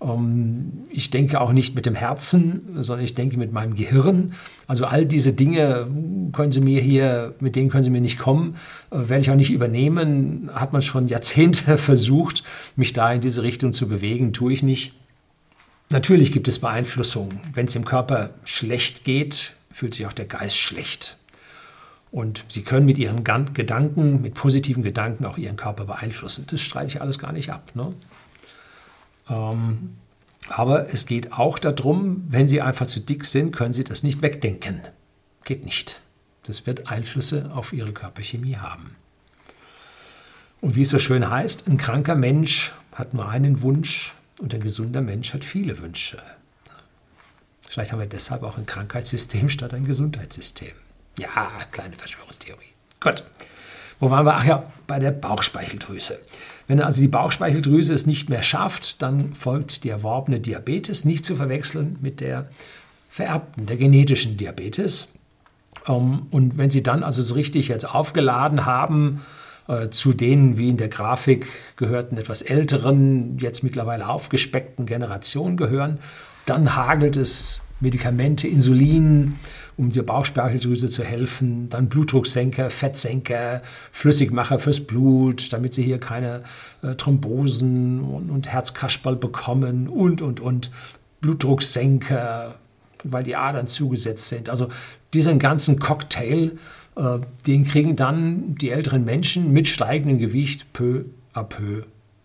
[0.00, 4.34] Ähm, ich denke auch nicht mit dem Herzen, sondern ich denke mit meinem Gehirn.
[4.66, 5.86] Also all diese Dinge
[6.32, 8.56] können Sie mir hier, mit denen können Sie mir nicht kommen,
[8.90, 10.50] äh, werde ich auch nicht übernehmen.
[10.52, 12.44] Hat man schon Jahrzehnte versucht,
[12.76, 14.92] mich da in diese Richtung zu bewegen, tue ich nicht.
[15.90, 17.40] Natürlich gibt es Beeinflussungen.
[17.52, 21.18] Wenn es dem Körper schlecht geht, fühlt sich auch der Geist schlecht.
[22.14, 26.46] Und Sie können mit Ihren Gedanken, mit positiven Gedanken auch Ihren Körper beeinflussen.
[26.48, 27.72] Das streite ich alles gar nicht ab.
[27.74, 27.92] Ne?
[29.28, 29.96] Ähm,
[30.48, 34.22] aber es geht auch darum, wenn Sie einfach zu dick sind, können Sie das nicht
[34.22, 34.82] wegdenken.
[35.42, 36.02] Geht nicht.
[36.44, 38.94] Das wird Einflüsse auf Ihre Körperchemie haben.
[40.60, 44.60] Und wie es so schön heißt, ein kranker Mensch hat nur einen Wunsch und ein
[44.60, 46.22] gesunder Mensch hat viele Wünsche.
[47.62, 50.74] Vielleicht haben wir deshalb auch ein Krankheitssystem statt ein Gesundheitssystem.
[51.18, 52.74] Ja, kleine Verschwörungstheorie.
[53.00, 53.24] Gut.
[54.00, 54.34] Wo waren wir?
[54.34, 56.18] Ach ja, bei der Bauchspeicheldrüse.
[56.66, 61.36] Wenn also die Bauchspeicheldrüse es nicht mehr schafft, dann folgt die erworbene Diabetes, nicht zu
[61.36, 62.48] verwechseln mit der
[63.08, 65.08] vererbten, der genetischen Diabetes.
[65.86, 69.22] Ähm, und wenn Sie dann also so richtig jetzt aufgeladen haben
[69.68, 71.46] äh, zu denen wie in der Grafik
[71.76, 75.98] gehörten etwas älteren, jetzt mittlerweile aufgespeckten Generationen gehören.
[76.44, 79.34] Dann hagelt es Medikamente, Insulin,
[79.76, 86.42] um der Bauchspeicheldrüse zu helfen, dann Blutdrucksenker, Fettsenker, Flüssigmacher fürs Blut, damit sie hier keine
[86.82, 90.70] äh, Thrombosen und, und Herzkasperl bekommen und, und, und.
[91.24, 92.54] Blutdrucksenker,
[93.02, 94.50] weil die Adern zugesetzt sind.
[94.50, 94.68] Also
[95.14, 96.58] diesen ganzen Cocktail,
[96.96, 101.84] äh, den kriegen dann die älteren Menschen mit steigendem Gewicht peu à peu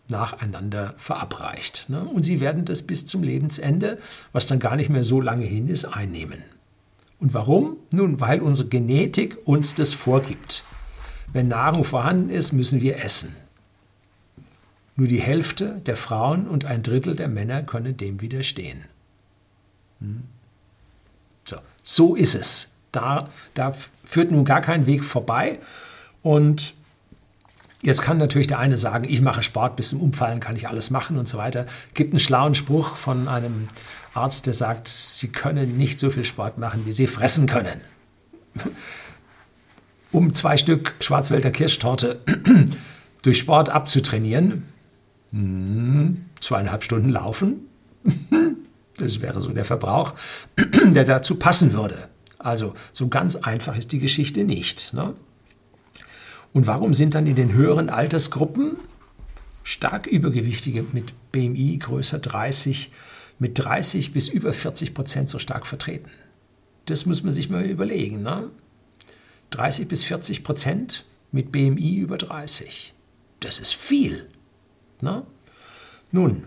[0.10, 1.89] nacheinander verabreicht.
[1.89, 2.04] Ne?
[2.04, 4.00] Und sie werden das bis zum Lebensende,
[4.32, 6.43] was dann gar nicht mehr so lange hin ist, einnehmen.
[7.19, 7.78] Und warum?
[7.91, 10.63] Nun, weil unsere Genetik uns das vorgibt.
[11.32, 13.36] Wenn Nahrung vorhanden ist, müssen wir essen.
[14.95, 18.86] Nur die Hälfte der Frauen und ein Drittel der Männer können dem widerstehen.
[20.00, 20.24] Hm?
[21.45, 22.76] So, so ist es.
[22.91, 25.60] Da, da führt nun gar kein Weg vorbei.
[26.22, 26.74] Und
[27.82, 30.89] Jetzt kann natürlich der eine sagen, ich mache Sport bis zum Umfallen, kann ich alles
[30.89, 31.65] machen und so weiter.
[31.94, 33.70] Gibt einen schlauen Spruch von einem
[34.13, 37.82] Arzt, der sagt, Sie können nicht so viel Sport machen, wie Sie fressen können.
[40.12, 42.20] Um zwei Stück Schwarzwälder Kirschtorte
[43.22, 44.63] durch Sport abzutrainieren,
[45.32, 47.68] hm, zweieinhalb Stunden laufen,
[48.98, 50.15] das wäre so der Verbrauch,
[50.58, 52.10] der dazu passen würde.
[52.39, 54.96] Also so ganz einfach ist die Geschichte nicht.
[54.96, 55.13] Ne?
[56.54, 58.78] Und warum sind dann in den höheren Altersgruppen
[59.64, 62.92] stark Übergewichtige mit BMI größer 30,
[63.38, 66.10] mit 30 bis über 40 Prozent so stark vertreten?
[66.86, 68.24] Das muss man sich mal überlegen.
[68.24, 68.50] Ne?
[69.52, 72.94] 30 bis 40 Prozent mit BMI über 30.
[73.40, 74.28] Das ist viel.
[75.02, 75.24] Ne?
[76.12, 76.46] Nun,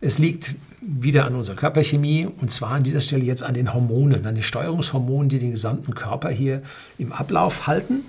[0.00, 4.26] es liegt wieder an unserer Körperchemie und zwar an dieser Stelle jetzt an den Hormonen,
[4.26, 6.62] an den Steuerungshormonen, die den gesamten Körper hier
[6.98, 8.02] im Ablauf halten.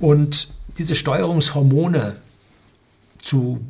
[0.00, 0.48] Und
[0.78, 2.16] diese Steuerungshormone
[3.18, 3.60] zu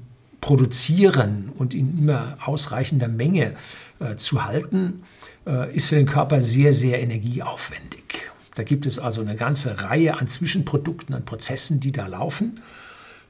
[0.40, 3.54] produzieren und in immer ausreichender Menge
[3.98, 5.02] äh, zu halten,
[5.46, 8.30] äh, ist für den Körper sehr, sehr energieaufwendig.
[8.54, 12.60] Da gibt es also eine ganze Reihe an Zwischenprodukten, an Prozessen, die da laufen.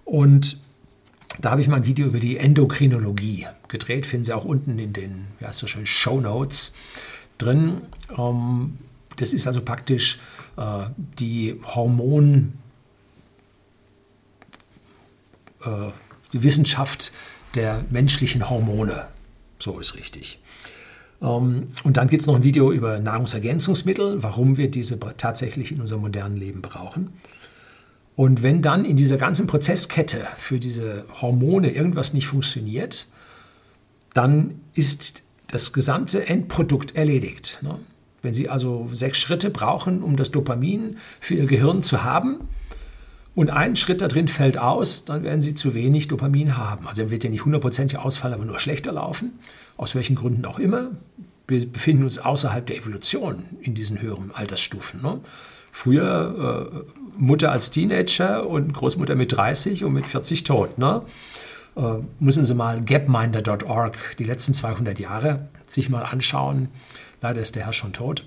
[0.05, 0.59] Und
[1.41, 4.93] da habe ich mal ein Video über die Endokrinologie gedreht, finden Sie auch unten in
[4.93, 6.73] den, ja, so schön Show Notes
[7.37, 7.83] drin.
[8.17, 8.79] Ähm,
[9.17, 10.19] das ist also praktisch
[10.57, 10.87] äh,
[11.19, 12.55] die Hormon,
[16.33, 17.13] die Wissenschaft
[17.55, 19.07] der menschlichen Hormone.
[19.59, 20.39] So ist richtig.
[21.21, 25.81] Ähm, und dann gibt es noch ein Video über Nahrungsergänzungsmittel, warum wir diese tatsächlich in
[25.81, 27.13] unserem modernen Leben brauchen.
[28.17, 33.07] Und wenn dann in dieser ganzen Prozesskette für diese Hormone irgendwas nicht funktioniert,
[34.13, 37.61] dann ist das gesamte Endprodukt erledigt.
[37.63, 37.79] Ne?
[38.21, 42.49] Wenn Sie also sechs Schritte brauchen, um das Dopamin für Ihr Gehirn zu haben,
[43.39, 46.89] und ein Schritt da drin fällt aus, dann werden Sie zu wenig Dopamin haben.
[46.89, 49.39] Also wird ja nicht hundertprozentig ausfallen, aber nur schlechter laufen,
[49.77, 50.91] aus welchen Gründen auch immer.
[51.47, 55.03] Wir befinden uns außerhalb der Evolution in diesen höheren Altersstufen.
[55.03, 55.21] Ne?
[55.71, 60.77] Früher äh, Mutter als Teenager und Großmutter mit 30 und mit 40 tot.
[60.77, 61.03] Ne?
[61.77, 66.71] Äh, müssen Sie mal gapminder.org die letzten 200 Jahre sich mal anschauen.
[67.23, 68.25] Leider ist der Herr schon tot.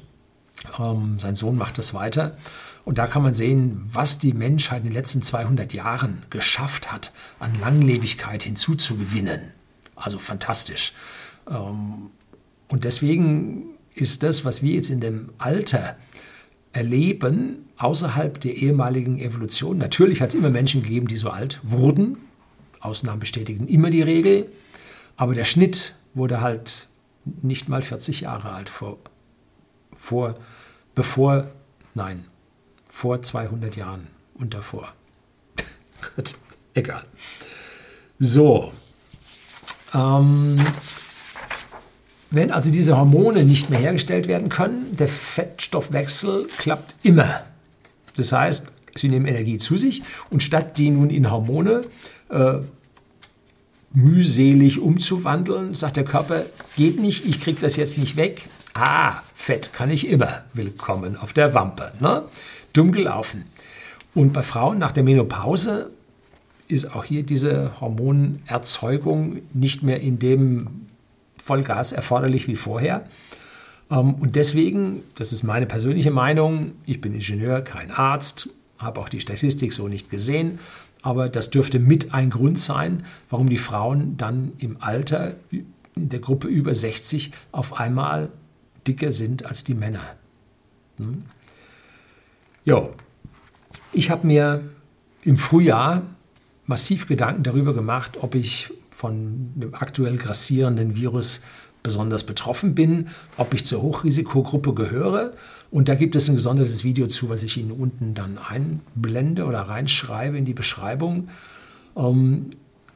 [0.79, 2.37] Ähm, sein Sohn macht das weiter.
[2.83, 7.13] Und da kann man sehen, was die Menschheit in den letzten 200 Jahren geschafft hat,
[7.39, 9.51] an Langlebigkeit hinzuzugewinnen.
[9.95, 10.93] Also fantastisch.
[11.49, 12.09] Ähm,
[12.69, 15.97] und deswegen ist das, was wir jetzt in dem Alter
[16.73, 19.77] erleben, außerhalb der ehemaligen Evolution.
[19.77, 22.17] Natürlich hat es immer Menschen gegeben, die so alt wurden.
[22.79, 24.49] Ausnahmen bestätigen immer die Regel.
[25.17, 26.87] Aber der Schnitt wurde halt
[27.41, 28.97] nicht mal 40 Jahre alt vor,
[29.93, 30.35] vor
[30.95, 31.51] bevor,
[31.93, 32.25] nein,
[32.91, 34.93] vor 200 Jahren und davor.
[36.73, 37.05] Egal.
[38.19, 38.73] So.
[39.93, 40.57] Ähm,
[42.29, 47.43] wenn also diese Hormone nicht mehr hergestellt werden können, der Fettstoffwechsel klappt immer.
[48.17, 51.83] Das heißt, sie nehmen Energie zu sich und statt die nun in Hormone
[52.29, 52.59] äh,
[53.93, 58.43] mühselig umzuwandeln, sagt der Körper, geht nicht, ich kriege das jetzt nicht weg.
[58.73, 60.43] Ah, Fett kann ich immer.
[60.53, 61.91] Willkommen auf der Wampe.
[61.99, 62.23] Ne?
[62.71, 63.43] Dumm gelaufen.
[64.13, 65.91] Und bei Frauen nach der Menopause
[66.69, 70.87] ist auch hier diese Hormonerzeugung nicht mehr in dem
[71.43, 73.03] Vollgas erforderlich wie vorher.
[73.89, 79.09] Ähm, und deswegen, das ist meine persönliche Meinung, ich bin Ingenieur, kein Arzt, habe auch
[79.09, 80.59] die Statistik so nicht gesehen,
[81.01, 86.19] aber das dürfte mit ein Grund sein, warum die Frauen dann im Alter in der
[86.19, 88.31] Gruppe über 60 auf einmal
[88.87, 90.15] dicker sind als die Männer.
[90.97, 91.23] Hm?
[92.63, 92.93] Jo,
[93.91, 94.63] ich habe mir
[95.23, 96.03] im Frühjahr
[96.65, 101.41] massiv Gedanken darüber gemacht, ob ich von dem aktuell grassierenden Virus
[101.83, 105.33] besonders betroffen bin, ob ich zur Hochrisikogruppe gehöre.
[105.71, 109.61] Und da gibt es ein gesondertes Video zu, was ich Ihnen unten dann einblende oder
[109.61, 111.29] reinschreibe in die Beschreibung.
[111.95, 112.51] Ähm,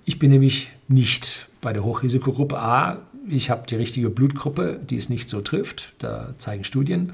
[0.05, 2.99] ich bin nämlich nicht bei der Hochrisikogruppe A.
[3.27, 5.93] Ich habe die richtige Blutgruppe, die es nicht so trifft.
[5.99, 7.13] Da zeigen Studien.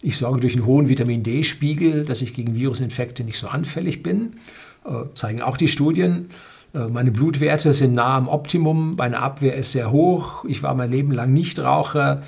[0.00, 4.36] Ich sorge durch einen hohen Vitamin D-Spiegel, dass ich gegen Virusinfekte nicht so anfällig bin.
[4.84, 6.30] Äh, zeigen auch die Studien.
[6.74, 10.90] Äh, meine Blutwerte sind nah am Optimum, meine Abwehr ist sehr hoch, ich war mein
[10.90, 12.22] Leben lang nicht Raucher,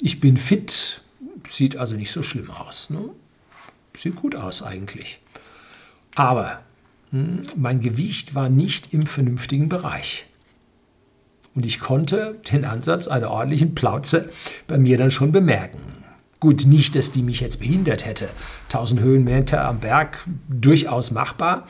[0.00, 1.02] ich bin fit,
[1.48, 2.90] sieht also nicht so schlimm aus.
[2.90, 3.10] Ne?
[3.96, 5.20] Sieht gut aus eigentlich.
[6.14, 6.60] Aber
[7.10, 10.26] hm, mein Gewicht war nicht im vernünftigen Bereich.
[11.56, 14.30] Und ich konnte den Ansatz einer ordentlichen Plauze
[14.68, 15.80] bei mir dann schon bemerken.
[16.38, 18.28] Gut, nicht, dass die mich jetzt behindert hätte.
[18.66, 21.66] 1000 Höhenmeter am Berg, durchaus machbar,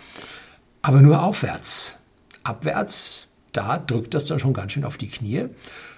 [0.82, 2.00] aber nur aufwärts
[2.46, 5.46] abwärts, da drückt das dann schon ganz schön auf die Knie,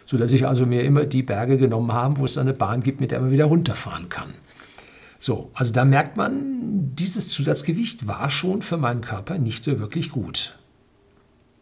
[0.06, 3.10] sodass ich also mir immer die Berge genommen habe, wo es eine Bahn gibt, mit
[3.10, 4.32] der man wieder runterfahren kann.
[5.18, 10.10] So, also da merkt man, dieses Zusatzgewicht war schon für meinen Körper nicht so wirklich
[10.10, 10.56] gut.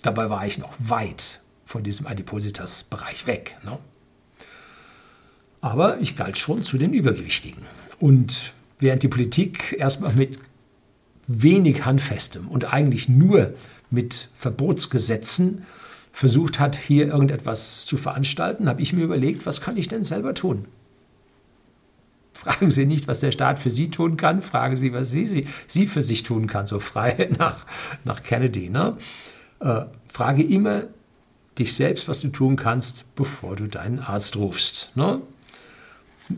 [0.02, 3.58] Dabei war ich noch weit von diesem Adipositas-Bereich weg.
[3.64, 3.78] Ne?
[5.60, 7.62] Aber ich galt schon zu den Übergewichtigen.
[7.98, 10.38] Und während die Politik erstmal mit
[11.26, 13.52] wenig Handfestem und eigentlich nur
[13.90, 15.64] mit Verbotsgesetzen
[16.12, 20.34] versucht hat, hier irgendetwas zu veranstalten, habe ich mir überlegt, was kann ich denn selber
[20.34, 20.66] tun?
[22.32, 25.46] Fragen Sie nicht, was der Staat für Sie tun kann, fragen Sie, was Sie, Sie,
[25.66, 27.66] Sie für sich tun kann, so frei nach,
[28.04, 28.70] nach Kennedy.
[28.70, 28.96] Ne?
[29.58, 30.84] Äh, frage immer
[31.58, 34.90] dich selbst, was du tun kannst, bevor du deinen Arzt rufst.
[34.94, 35.20] Ne?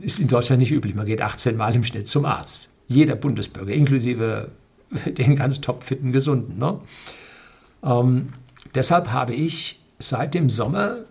[0.00, 2.70] Ist in Deutschland nicht üblich, man geht 18 Mal im Schnitt zum Arzt.
[2.86, 4.50] Jeder Bundesbürger, inklusive
[5.06, 6.58] den ganz topfitten Gesunden.
[6.58, 6.78] Ne?
[7.82, 8.32] Ähm,
[8.74, 11.04] deshalb habe ich seit dem Sommer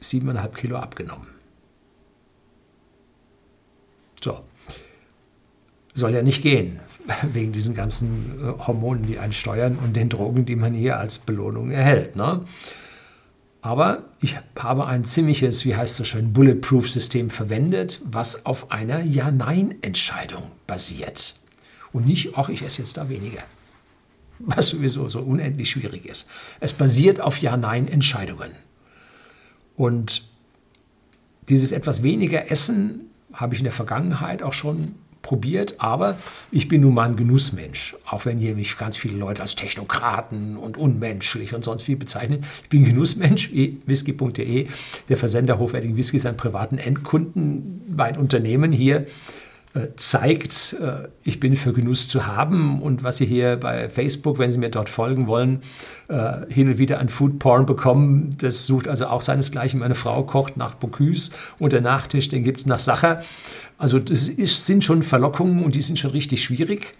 [0.00, 1.26] siebeneinhalb Kilo abgenommen.
[4.22, 4.40] So.
[5.92, 6.78] Soll ja nicht gehen,
[7.32, 11.18] wegen diesen ganzen äh, Hormonen, die einen steuern und den Drogen, die man hier als
[11.18, 12.16] Belohnung erhält.
[12.16, 12.44] Ne?
[13.62, 20.50] Aber ich habe ein ziemliches, wie heißt so schön, Bulletproof-System verwendet, was auf einer Ja-Nein-Entscheidung
[20.66, 21.34] basiert.
[21.92, 23.42] Und nicht, ach, ich esse jetzt da weniger
[24.40, 26.28] was sowieso so unendlich schwierig ist.
[26.60, 28.52] Es basiert auf Ja-Nein-Entscheidungen.
[29.76, 30.24] Und
[31.48, 36.18] dieses etwas weniger Essen habe ich in der Vergangenheit auch schon probiert, aber
[36.50, 37.96] ich bin nun mal ein Genussmensch.
[38.06, 42.44] Auch wenn hier mich ganz viele Leute als Technokraten und unmenschlich und sonst wie bezeichnen.
[42.62, 44.66] Ich bin Genussmensch, whisky.de,
[45.08, 49.06] der Versender hochwertigen Whiskys an privaten Endkunden, mein Unternehmen hier
[49.96, 54.50] zeigt, äh, ich bin für Genuss zu haben und was Sie hier bei Facebook, wenn
[54.50, 55.62] Sie mir dort folgen wollen,
[56.08, 59.78] äh, hin und wieder an Foodporn bekommen, das sucht also auch seinesgleichen.
[59.78, 61.30] Meine Frau kocht nach Bocuse
[61.60, 63.22] und der Nachtisch, den gibt es nach Sacher.
[63.78, 66.94] Also das ist, sind schon Verlockungen und die sind schon richtig schwierig.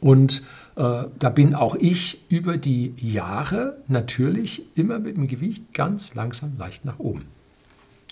[0.00, 0.42] Und
[0.76, 6.56] äh, da bin auch ich über die Jahre natürlich immer mit dem Gewicht ganz langsam
[6.56, 7.26] leicht nach oben.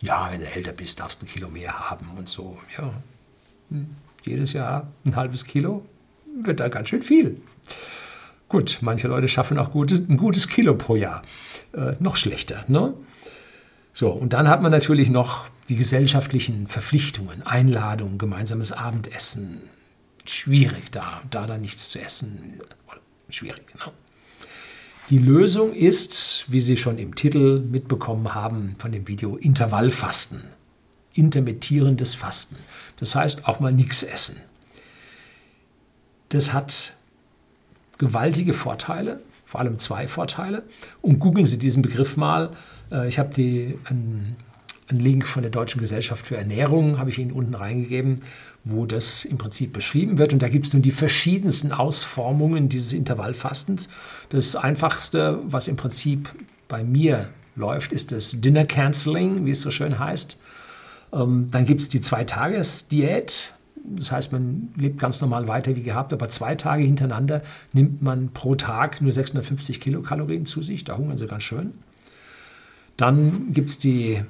[0.00, 2.58] Ja, wenn du älter bist, darfst du ein Kilo mehr haben und so.
[2.76, 2.92] Ja,
[4.24, 5.84] jedes Jahr ein halbes Kilo,
[6.42, 7.40] wird da ganz schön viel.
[8.48, 11.22] Gut, manche Leute schaffen auch gute, ein gutes Kilo pro Jahr.
[11.72, 12.64] Äh, noch schlechter.
[12.68, 12.94] Ne?
[13.92, 19.60] So, und dann hat man natürlich noch die gesellschaftlichen Verpflichtungen, Einladungen, gemeinsames Abendessen.
[20.24, 22.60] Schwierig da, da dann nichts zu essen.
[23.28, 23.92] Schwierig, ne?
[25.10, 30.42] Die Lösung ist, wie Sie schon im Titel mitbekommen haben von dem Video, Intervallfasten
[31.18, 32.56] intermittierendes Fasten.
[32.96, 34.36] Das heißt auch mal nichts essen.
[36.28, 36.94] Das hat
[37.96, 40.62] gewaltige Vorteile, vor allem zwei Vorteile.
[41.02, 42.52] Und googeln Sie diesen Begriff mal.
[42.92, 44.36] Äh, ich habe einen,
[44.88, 48.20] einen Link von der Deutschen Gesellschaft für Ernährung, habe ich Ihnen unten reingegeben,
[48.64, 50.32] wo das im Prinzip beschrieben wird.
[50.32, 53.88] Und da gibt es nun die verschiedensten Ausformungen dieses Intervallfastens.
[54.28, 56.28] Das Einfachste, was im Prinzip
[56.68, 60.38] bei mir läuft, ist das Dinner Canceling, wie es so schön heißt.
[61.12, 63.54] Ähm, dann gibt es die Zwei-Tages-Diät.
[63.84, 67.42] Das heißt, man lebt ganz normal weiter wie gehabt, aber zwei Tage hintereinander
[67.72, 70.84] nimmt man pro Tag nur 650 Kilokalorien zu sich.
[70.84, 71.72] Da hungern sie ganz schön.
[72.98, 74.22] Dann gibt es die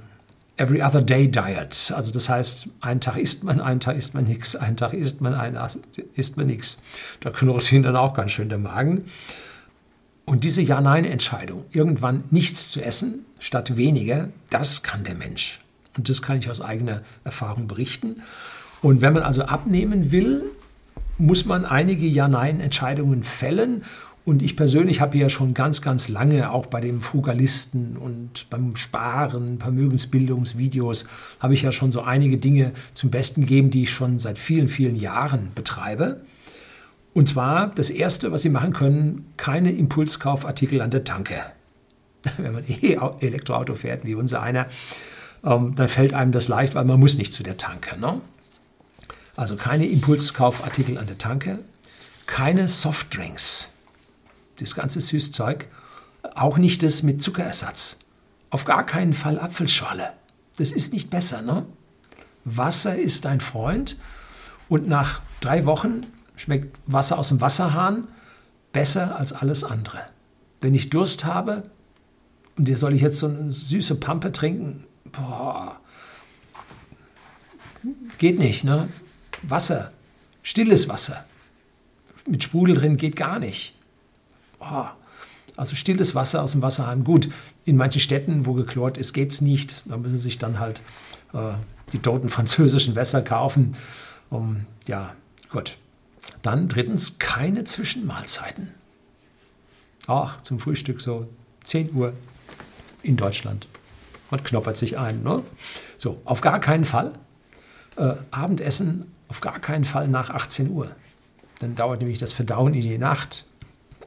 [0.59, 1.93] Every Other Day Diet.
[1.95, 5.21] Also das heißt, einen Tag isst man, einen Tag isst man nichts, einen Tag isst
[5.21, 5.79] man, einen Tag
[6.14, 6.81] isst man nichts.
[7.21, 9.05] Da knurrt ihnen dann auch ganz schön der Magen.
[10.25, 15.61] Und diese Ja-Nein-Entscheidung, irgendwann nichts zu essen statt weniger, das kann der Mensch.
[15.99, 18.23] Und das kann ich aus eigener Erfahrung berichten.
[18.81, 20.45] Und wenn man also abnehmen will,
[21.19, 23.83] muss man einige Ja-Nein-Entscheidungen fällen.
[24.25, 28.77] Und ich persönlich habe ja schon ganz, ganz lange auch bei dem Frugalisten und beim
[28.77, 31.07] Sparen, Vermögensbildungsvideos,
[31.41, 34.69] habe ich ja schon so einige Dinge zum Besten gegeben, die ich schon seit vielen,
[34.69, 36.21] vielen Jahren betreibe.
[37.15, 41.37] Und zwar das Erste, was Sie machen können, keine Impulskaufartikel an der Tanke.
[42.37, 44.67] Wenn man eh Elektroauto fährt, wie unser einer,
[45.44, 47.98] ähm, dann fällt einem das leicht, weil man muss nicht zu der Tanke.
[47.98, 48.20] Ne?
[49.37, 51.61] Also keine Impulskaufartikel an der Tanke,
[52.27, 53.70] keine Softdrinks
[54.61, 55.68] das ganze Süßzeug,
[56.35, 58.01] auch nicht das mit Zuckerersatz.
[58.51, 60.12] Auf gar keinen Fall Apfelschorle.
[60.57, 61.66] Das ist nicht besser, ne?
[62.44, 63.98] Wasser ist dein Freund
[64.68, 68.09] und nach drei Wochen schmeckt Wasser aus dem Wasserhahn
[68.72, 70.01] besser als alles andere.
[70.61, 71.70] Wenn ich Durst habe
[72.57, 75.81] und dir soll ich jetzt so eine süße Pampe trinken, boah,
[78.18, 78.88] geht nicht, ne?
[79.42, 79.92] Wasser,
[80.42, 81.25] stilles Wasser
[82.27, 83.75] mit Sprudel drin geht gar nicht
[84.61, 84.87] oh,
[85.57, 87.05] also stilles Wasser aus dem Wasserhahn.
[87.05, 87.29] Gut,
[87.64, 89.83] in manchen Städten, wo geklort ist, geht es nicht.
[89.87, 90.83] Da müssen sich dann halt
[91.33, 91.53] äh,
[91.92, 93.77] die toten französischen Wässer kaufen.
[94.31, 95.14] Um, ja,
[95.51, 95.79] gut.
[96.42, 98.75] Dann drittens keine Zwischenmahlzeiten.
[100.07, 101.29] Ach, zum Frühstück so
[101.64, 102.12] 10 Uhr
[103.03, 103.66] in Deutschland.
[104.31, 105.23] Man knoppert sich ein.
[105.23, 105.43] Ne?
[105.97, 107.12] So, auf gar keinen Fall.
[107.97, 110.91] Äh, Abendessen auf gar keinen Fall nach 18 Uhr.
[111.61, 113.47] Dann dauert nämlich das Verdauen in die Nacht.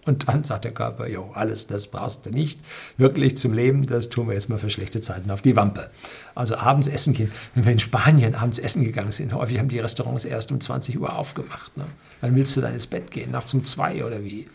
[0.06, 2.60] Und dann sagt der Körper, jo, alles das brauchst du nicht
[2.98, 5.92] wirklich zum Leben, das tun wir jetzt mal für schlechte Zeiten auf die Wampe.
[6.34, 7.32] Also abends essen gehen.
[7.54, 11.00] Wenn wir in Spanien abends essen gegangen sind, häufig haben die Restaurants erst um 20
[11.00, 11.78] Uhr aufgemacht.
[11.78, 11.86] Ne?
[12.20, 14.50] Dann willst du dann ins Bett gehen, nachts um zwei oder wie?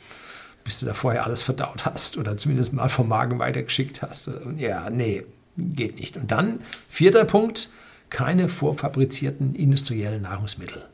[0.65, 4.29] Bis du da vorher alles verdaut hast oder zumindest mal vom Magen weitergeschickt hast.
[4.57, 5.25] Ja, nee,
[5.57, 6.17] geht nicht.
[6.17, 7.71] Und dann, vierter Punkt,
[8.11, 10.85] keine vorfabrizierten industriellen Nahrungsmittel.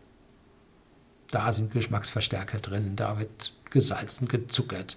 [1.31, 4.96] Da sind Geschmacksverstärker drin, da wird gesalzen, gezuckert.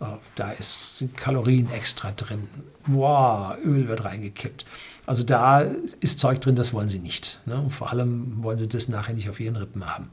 [0.00, 2.48] Äh, da ist, sind Kalorien extra drin.
[2.86, 4.64] Wow, Öl wird reingekippt.
[5.06, 7.40] Also da ist Zeug drin, das wollen sie nicht.
[7.46, 7.58] Ne?
[7.58, 10.08] Und vor allem wollen sie das nachher nicht auf ihren Rippen haben.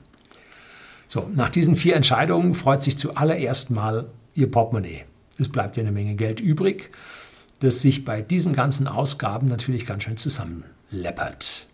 [1.07, 5.03] So, nach diesen vier Entscheidungen freut sich zuallererst mal Ihr Portemonnaie.
[5.37, 6.91] Es bleibt ja eine Menge Geld übrig,
[7.61, 11.67] das sich bei diesen ganzen Ausgaben natürlich ganz schön zusammenleppert.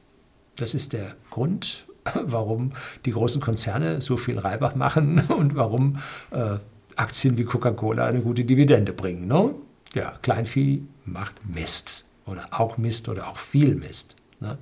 [0.57, 1.85] Das ist der Grund,
[2.21, 2.73] warum
[3.05, 5.97] die großen Konzerne so viel Reibach machen und warum
[6.31, 6.57] äh,
[6.95, 9.27] Aktien wie Coca-Cola eine gute Dividende bringen.
[9.27, 9.55] Ne?
[9.93, 14.17] Ja, Kleinvieh macht Mist oder auch Mist oder auch viel Mist.
[14.39, 14.57] Ne?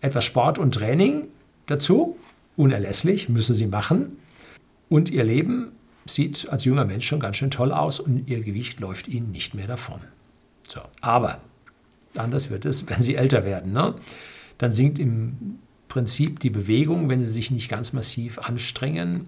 [0.00, 1.28] Etwas Sport und Training
[1.66, 2.16] dazu,
[2.56, 4.16] unerlässlich, müssen sie machen.
[4.88, 5.72] Und ihr Leben
[6.06, 9.54] sieht als junger Mensch schon ganz schön toll aus und ihr Gewicht läuft ihnen nicht
[9.54, 10.00] mehr davon.
[10.70, 11.40] So, aber
[12.16, 13.72] anders wird es, wenn sie älter werden.
[13.72, 13.94] Ne?
[14.58, 19.26] Dann sinkt im Prinzip die Bewegung, wenn sie sich nicht ganz massiv anstrengen,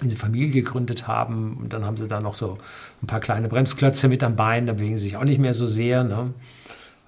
[0.00, 2.56] wenn sie Familie gegründet haben und dann haben sie da noch so
[3.02, 5.66] ein paar kleine Bremsklötze mit am Bein, da bewegen sie sich auch nicht mehr so
[5.66, 6.02] sehr.
[6.02, 6.32] Ne?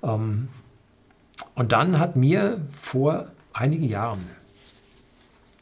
[0.03, 0.49] Ähm,
[1.55, 4.27] und dann hat mir vor einigen Jahren,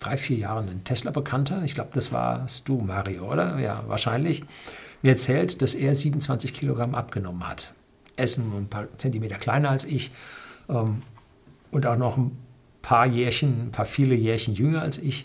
[0.01, 3.61] drei, vier Jahren, ein Tesla-Bekannter, ich glaube, das warst du, Mario, oder?
[3.61, 4.43] Ja, wahrscheinlich,
[5.03, 7.75] mir erzählt, dass er 27 Kilogramm abgenommen hat.
[8.21, 10.11] Er ist nur ein paar Zentimeter kleiner als ich
[10.69, 11.01] ähm,
[11.71, 12.37] und auch noch ein
[12.83, 15.25] paar Jährchen, ein paar viele Jährchen jünger als ich.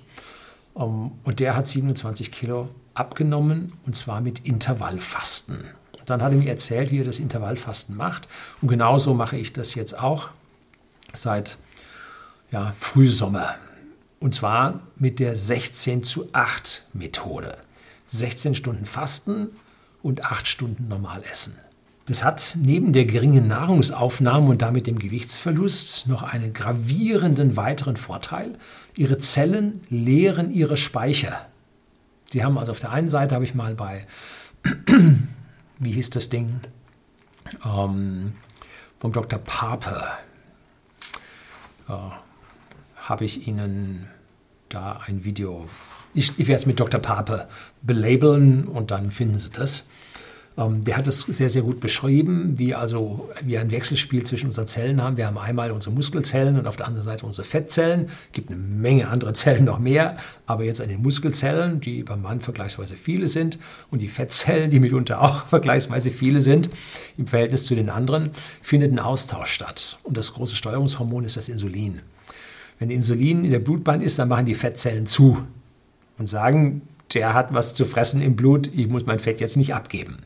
[0.77, 5.65] Ähm, und der hat 27 Kilo abgenommen und zwar mit Intervallfasten.
[6.05, 8.29] Dann hat er mir erzählt, wie er das Intervallfasten macht.
[8.61, 10.29] Und genauso mache ich das jetzt auch
[11.13, 11.57] seit
[12.49, 13.55] ja, Frühsommer.
[14.21, 17.57] Und zwar mit der 16 zu 8 Methode.
[18.05, 19.49] 16 Stunden Fasten
[20.01, 21.57] und 8 Stunden normal essen.
[22.07, 28.59] Das hat neben der geringen Nahrungsaufnahme und damit dem Gewichtsverlust noch einen gravierenden weiteren Vorteil.
[28.95, 31.47] Ihre Zellen leeren ihre Speicher.
[32.29, 34.05] Sie haben also auf der einen Seite, habe ich mal bei,
[35.79, 36.59] wie hieß das Ding,
[37.65, 38.33] ähm,
[38.99, 39.39] vom Dr.
[39.39, 40.03] Pape,
[41.87, 41.93] äh,
[42.97, 44.07] habe ich Ihnen
[44.69, 45.67] da ein Video,
[46.13, 46.99] ich, ich werde es mit Dr.
[46.99, 47.47] Pape
[47.81, 49.87] belabeln und dann finden Sie das.
[50.57, 54.67] Ähm, der hat es sehr, sehr gut beschrieben, wie also wir ein Wechselspiel zwischen unseren
[54.67, 55.17] Zellen haben.
[55.17, 58.05] Wir haben einmal unsere Muskelzellen und auf der anderen Seite unsere Fettzellen.
[58.05, 62.21] Es gibt eine Menge andere Zellen noch mehr, aber jetzt an den Muskelzellen, die beim
[62.21, 63.59] Mann vergleichsweise viele sind,
[63.91, 66.69] und die Fettzellen, die mitunter auch vergleichsweise viele sind,
[67.17, 68.31] im Verhältnis zu den anderen,
[68.61, 69.99] findet ein Austausch statt.
[70.03, 72.01] Und das große Steuerungshormon ist das Insulin.
[72.79, 75.45] Wenn Insulin in der Blutbahn ist, dann machen die Fettzellen zu
[76.17, 76.81] und sagen,
[77.13, 80.17] der hat was zu fressen im Blut, ich muss mein Fett jetzt nicht abgeben.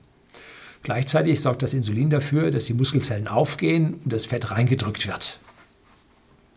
[0.84, 5.40] Gleichzeitig sorgt das Insulin dafür, dass die Muskelzellen aufgehen und das Fett reingedrückt wird.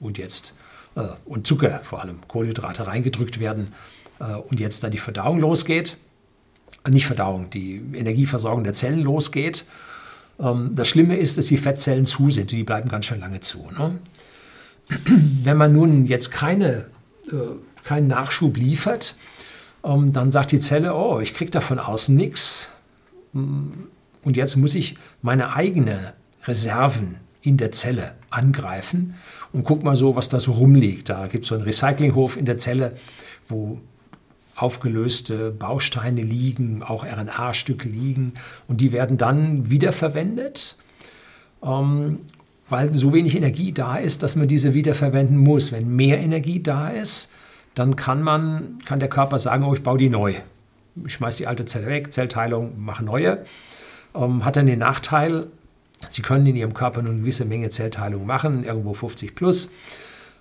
[0.00, 0.54] Und jetzt
[0.94, 3.72] äh, und Zucker, vor allem Kohlenhydrate reingedrückt werden.
[4.20, 5.96] äh, und jetzt da die Verdauung losgeht,
[6.88, 9.64] nicht Verdauung, die Energieversorgung der Zellen losgeht.
[10.40, 13.40] Ähm, das Schlimme ist, dass die Fettzellen zu sind und die bleiben ganz schön lange
[13.40, 13.68] zu.
[13.76, 13.98] Ne?
[15.44, 16.86] Wenn man nun jetzt keine,
[17.28, 19.14] äh, keinen Nachschub liefert,
[19.84, 22.70] ähm, dann sagt die Zelle, oh, ich kriege da von außen nichts.
[24.24, 25.98] Und jetzt muss ich meine eigenen
[26.44, 29.14] Reserven in der Zelle angreifen
[29.52, 31.08] und guck mal so, was da so rumliegt.
[31.08, 32.96] Da gibt es so einen Recyclinghof in der Zelle,
[33.48, 33.78] wo
[34.54, 38.34] aufgelöste Bausteine liegen, auch RNA-Stücke liegen
[38.68, 40.76] und die werden dann wiederverwendet,
[41.62, 42.20] ähm,
[42.68, 45.72] weil so wenig Energie da ist, dass man diese wiederverwenden muss.
[45.72, 47.32] Wenn mehr Energie da ist,
[47.74, 50.34] dann kann man, kann der Körper sagen, oh, ich baue die neu.
[51.06, 53.44] Ich schmeiße die alte Zelle weg, Zellteilung, mache neue.
[54.14, 55.48] Ähm, hat dann den Nachteil,
[56.08, 59.70] Sie können in Ihrem Körper nur eine gewisse Menge Zellteilung machen, irgendwo 50 plus.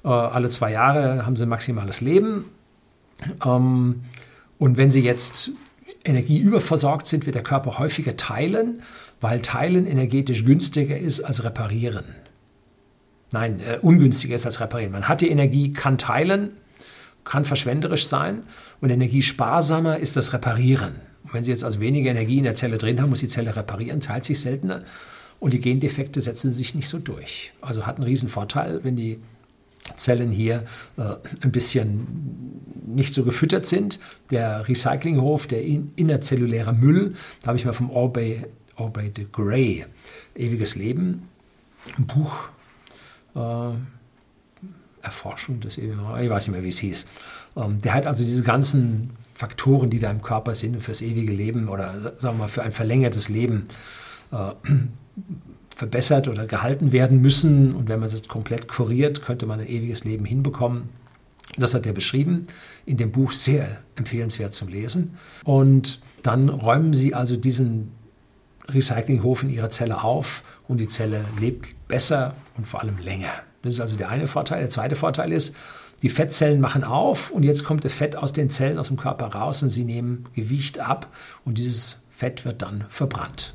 [0.04, 2.46] Äh, alle zwei Jahre haben Sie maximales Leben.
[3.46, 4.04] Ähm,
[4.58, 5.52] und wenn Sie jetzt
[6.04, 8.82] energieüberversorgt sind, wird der Körper häufiger teilen,
[9.20, 12.06] weil Teilen energetisch günstiger ist als Reparieren.
[13.32, 14.92] Nein, äh, ungünstiger ist als Reparieren.
[14.92, 16.52] Man hat die Energie, kann teilen,
[17.24, 18.44] kann verschwenderisch sein
[18.82, 20.96] und energiesparsamer ist das Reparieren.
[21.24, 23.56] Und wenn Sie jetzt also weniger Energie in der Zelle drin haben, muss die Zelle
[23.56, 24.84] reparieren, teilt sich seltener
[25.40, 27.52] und die Gendefekte setzen sich nicht so durch.
[27.62, 29.20] Also hat einen riesen Vorteil, wenn die
[29.96, 30.66] Zellen hier
[30.98, 34.00] äh, ein bisschen nicht so gefüttert sind.
[34.30, 38.44] Der Recyclinghof, der in, innerzelluläre Müll, da habe ich mal vom Orbey,
[38.76, 39.86] Orbey de Grey,
[40.36, 41.28] Ewiges Leben,
[41.98, 42.50] ein Buch,
[43.36, 43.74] äh,
[45.02, 47.06] Erforschung des Ewigen, ich weiß nicht mehr, wie es hieß.
[47.58, 49.10] Ähm, der hat also diese ganzen
[49.42, 52.72] Faktoren, die da im Körper sind fürs ewige Leben oder sagen wir mal für ein
[52.72, 53.66] verlängertes Leben
[54.32, 54.52] äh,
[55.76, 57.74] verbessert oder gehalten werden müssen.
[57.74, 60.90] Und wenn man es komplett kuriert, könnte man ein ewiges Leben hinbekommen.
[61.58, 62.46] Das hat er beschrieben
[62.86, 65.18] in dem Buch, sehr empfehlenswert zum Lesen.
[65.44, 67.94] Und dann räumen sie also diesen
[68.68, 73.34] Recyclinghof in ihrer Zelle auf und die Zelle lebt besser und vor allem länger.
[73.64, 74.60] Das ist also der eine Vorteil.
[74.60, 75.56] Der zweite Vorteil ist,
[76.02, 79.28] die Fettzellen machen auf und jetzt kommt das Fett aus den Zellen aus dem Körper
[79.28, 81.08] raus und sie nehmen Gewicht ab
[81.46, 83.54] und dieses Fett wird dann verbrannt.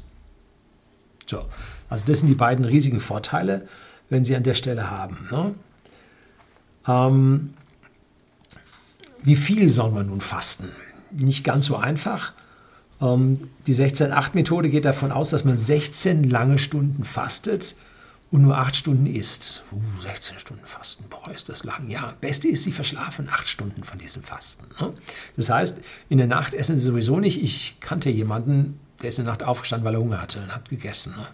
[1.27, 1.45] So,
[1.89, 3.67] also das sind die beiden riesigen Vorteile,
[4.09, 5.29] wenn Sie an der Stelle haben.
[5.31, 5.55] Ne?
[6.87, 7.55] Ähm,
[9.23, 10.69] wie viel soll man nun fasten?
[11.11, 12.33] Nicht ganz so einfach.
[13.01, 17.75] Ähm, die 16-8-Methode geht davon aus, dass man 16 lange Stunden fastet
[18.31, 19.63] und nur 8 Stunden isst.
[19.73, 21.89] Uh, 16 Stunden Fasten, boah, ist das lang.
[21.89, 24.67] Ja, Beste ist, Sie verschlafen 8 Stunden von diesem Fasten.
[24.81, 24.93] Ne?
[25.37, 27.43] Das heißt, in der Nacht essen Sie sowieso nicht.
[27.43, 30.69] Ich kannte jemanden, der ist in der Nacht aufgestanden, weil er Hunger hatte und hat
[30.69, 31.15] gegessen.
[31.17, 31.27] Ne?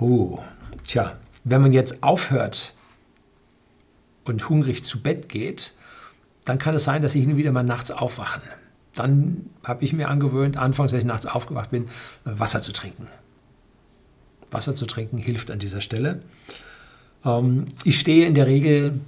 [0.00, 0.40] Oh,
[0.86, 2.74] tja, wenn man jetzt aufhört
[4.24, 5.74] und hungrig zu Bett geht,
[6.44, 8.42] dann kann es sein, dass ich hin wieder mal nachts aufwachen.
[8.94, 11.86] Dann habe ich mir angewöhnt, anfangs, als ich nachts aufgewacht bin,
[12.24, 13.06] Wasser zu trinken.
[14.50, 16.22] Wasser zu trinken hilft an dieser Stelle.
[17.24, 19.00] Ähm, ich stehe in der Regel,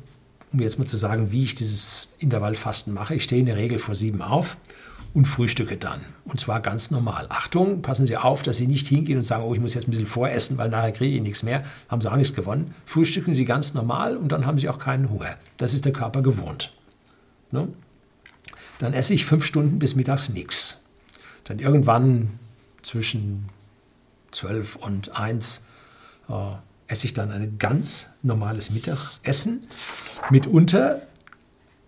[0.52, 3.78] um jetzt mal zu sagen, wie ich dieses Intervallfasten mache, ich stehe in der Regel
[3.78, 4.56] vor sieben auf
[5.12, 6.00] und frühstücke dann.
[6.24, 7.26] Und zwar ganz normal.
[7.30, 9.90] Achtung, passen Sie auf, dass Sie nicht hingehen und sagen, oh, ich muss jetzt ein
[9.90, 11.64] bisschen voressen, weil nachher kriege ich nichts mehr.
[11.88, 12.74] Haben Sie auch nichts gewonnen.
[12.86, 15.36] Frühstücken Sie ganz normal und dann haben Sie auch keinen Hunger.
[15.56, 16.72] Das ist der Körper gewohnt.
[17.50, 17.68] Ne?
[18.78, 20.82] Dann esse ich fünf Stunden bis mittags nichts.
[21.44, 22.38] Dann irgendwann
[22.82, 23.46] zwischen
[24.30, 25.64] zwölf und eins
[26.28, 26.32] äh,
[26.86, 29.66] esse ich dann ein ganz normales Mittagessen.
[30.30, 31.02] Mitunter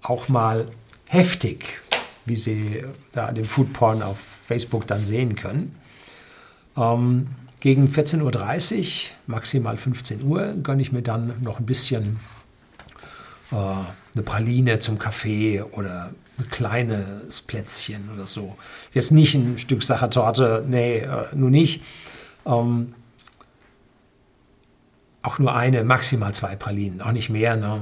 [0.02, 0.68] auch mal
[1.08, 1.80] heftig
[2.24, 5.76] wie Sie da den Foodporn auf Facebook dann sehen können.
[6.76, 7.28] Ähm,
[7.60, 12.18] gegen 14.30 Uhr, maximal 15 Uhr, gönne ich mir dann noch ein bisschen
[13.50, 18.56] äh, eine Praline zum Kaffee oder ein kleines Plätzchen oder so.
[18.92, 21.82] Jetzt nicht ein Stück Sachertorte, nee, äh, nur nicht.
[22.46, 22.94] Ähm,
[25.22, 27.56] auch nur eine, maximal zwei Pralinen, auch nicht mehr.
[27.56, 27.80] Ne?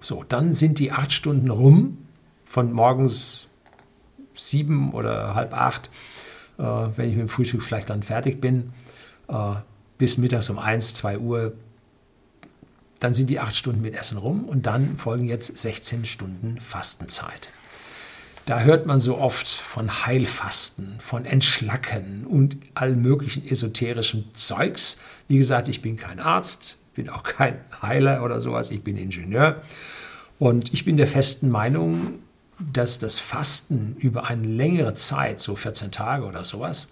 [0.00, 1.98] So, dann sind die acht Stunden rum,
[2.44, 3.48] von morgens
[4.34, 5.90] sieben oder halb acht,
[6.58, 8.72] äh, wenn ich mit dem Frühstück vielleicht dann fertig bin,
[9.28, 9.54] äh,
[9.98, 11.54] bis mittags um eins, zwei Uhr.
[13.00, 17.50] Dann sind die acht Stunden mit Essen rum und dann folgen jetzt 16 Stunden Fastenzeit.
[18.46, 24.98] Da hört man so oft von Heilfasten, von Entschlacken und all möglichen esoterischen Zeugs.
[25.28, 29.62] Wie gesagt, ich bin kein Arzt, bin auch kein Heiler oder sowas, ich bin Ingenieur.
[30.40, 32.18] Und ich bin der festen Meinung,
[32.58, 36.88] dass das Fasten über eine längere Zeit, so 14 Tage oder sowas,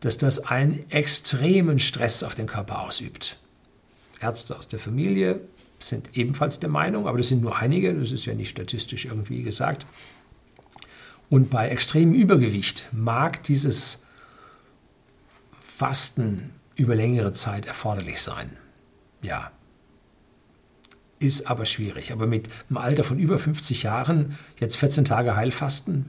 [0.00, 3.38] dass das einen extremen Stress auf den Körper ausübt.
[4.20, 5.40] Ärzte aus der Familie
[5.78, 9.42] sind ebenfalls der Meinung, aber das sind nur einige, das ist ja nicht statistisch irgendwie
[9.42, 9.86] gesagt,
[11.30, 14.02] Und bei extremem Übergewicht mag dieses
[15.60, 18.56] Fasten über längere Zeit erforderlich sein.
[19.22, 19.52] Ja.
[21.20, 22.12] Ist aber schwierig.
[22.12, 26.06] Aber mit einem Alter von über 50 Jahren jetzt 14 Tage Heilfasten,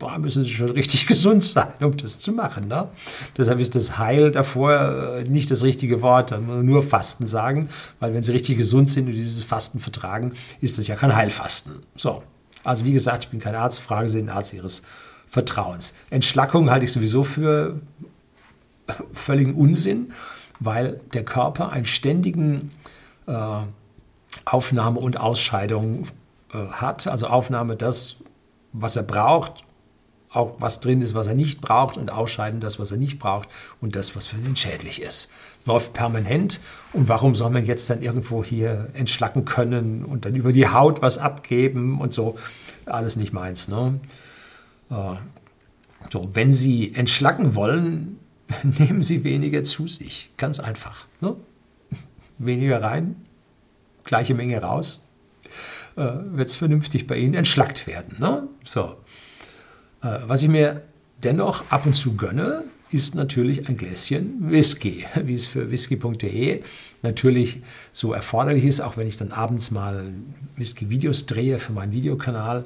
[0.00, 2.66] boah, müssen Sie schon richtig gesund sein, um das zu machen.
[2.66, 2.88] Ne?
[3.36, 4.72] Deshalb ist das Heil davor
[5.18, 7.68] äh, nicht das richtige Wort, nur Fasten sagen,
[8.00, 11.74] weil wenn Sie richtig gesund sind und dieses Fasten vertragen, ist das ja kein Heilfasten.
[11.94, 12.22] So,
[12.64, 14.82] also wie gesagt, ich bin kein Arzt, fragen Sie den Arzt Ihres
[15.26, 15.94] Vertrauens.
[16.10, 17.80] Entschlackung halte ich sowieso für
[19.12, 20.12] völligen Unsinn,
[20.60, 22.70] weil der Körper einen ständigen
[23.26, 23.60] äh,
[24.44, 26.04] Aufnahme und Ausscheidung
[26.52, 28.16] äh, hat, also Aufnahme das,
[28.72, 29.64] was er braucht
[30.34, 33.48] auch was drin ist, was er nicht braucht und ausscheiden das, was er nicht braucht
[33.80, 35.30] und das, was für ihn schädlich ist.
[35.64, 36.60] Läuft permanent
[36.92, 41.02] und warum soll man jetzt dann irgendwo hier entschlacken können und dann über die Haut
[41.02, 42.36] was abgeben und so?
[42.84, 43.68] Alles nicht meins.
[43.68, 44.00] Ne?
[44.90, 45.14] Äh,
[46.12, 48.18] so, wenn Sie entschlacken wollen,
[48.62, 50.32] nehmen Sie weniger zu sich.
[50.36, 51.06] Ganz einfach.
[51.20, 51.36] Ne?
[52.38, 53.24] Weniger rein,
[54.02, 55.06] gleiche Menge raus,
[55.96, 58.16] äh, wird es vernünftig bei Ihnen entschlackt werden.
[58.18, 58.48] Ne?
[58.64, 58.96] So.
[60.04, 60.82] Äh, was ich mir
[61.22, 66.62] dennoch ab und zu gönne, ist natürlich ein Gläschen Whisky, wie es für whisky.de
[67.02, 70.10] natürlich so erforderlich ist, auch wenn ich dann abends mal
[70.56, 72.64] Whisky-Videos drehe für meinen Videokanal.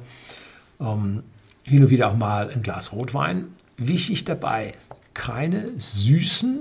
[0.80, 1.22] Ähm,
[1.62, 3.49] hin und wieder auch mal ein Glas Rotwein.
[3.76, 4.72] Wichtig dabei,
[5.14, 6.61] keine süßen,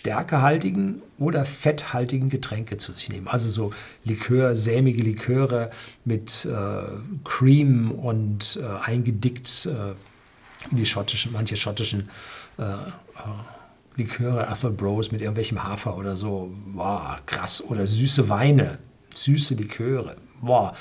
[0.00, 3.28] stärkehaltigen oder fetthaltigen Getränke zu sich nehmen.
[3.28, 3.72] Also so
[4.04, 5.70] Likör, sämige Liköre
[6.06, 6.82] mit äh,
[7.24, 12.08] Cream und äh, eingedickt äh, in die schottischen, manche schottischen
[12.58, 12.76] äh, äh,
[13.96, 16.50] Liköre, Arthur Bros mit irgendwelchem Hafer oder so.
[16.72, 17.62] Wow, krass.
[17.62, 18.78] Oder süße Weine,
[19.14, 20.16] süße Liköre.
[20.42, 20.74] Boah,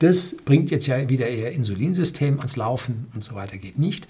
[0.00, 4.08] das bringt jetzt ja wieder Ihr Insulinsystem ans Laufen und so weiter, geht nicht.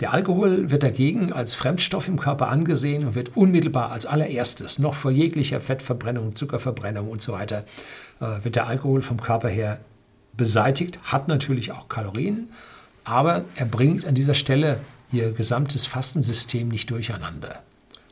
[0.00, 4.94] Der Alkohol wird dagegen als Fremdstoff im Körper angesehen und wird unmittelbar als allererstes, noch
[4.94, 7.64] vor jeglicher Fettverbrennung, Zuckerverbrennung und so weiter,
[8.20, 9.78] äh, wird der Alkohol vom Körper her
[10.36, 12.50] beseitigt, hat natürlich auch Kalorien,
[13.04, 14.80] aber er bringt an dieser Stelle
[15.12, 17.62] Ihr gesamtes Fastensystem nicht durcheinander.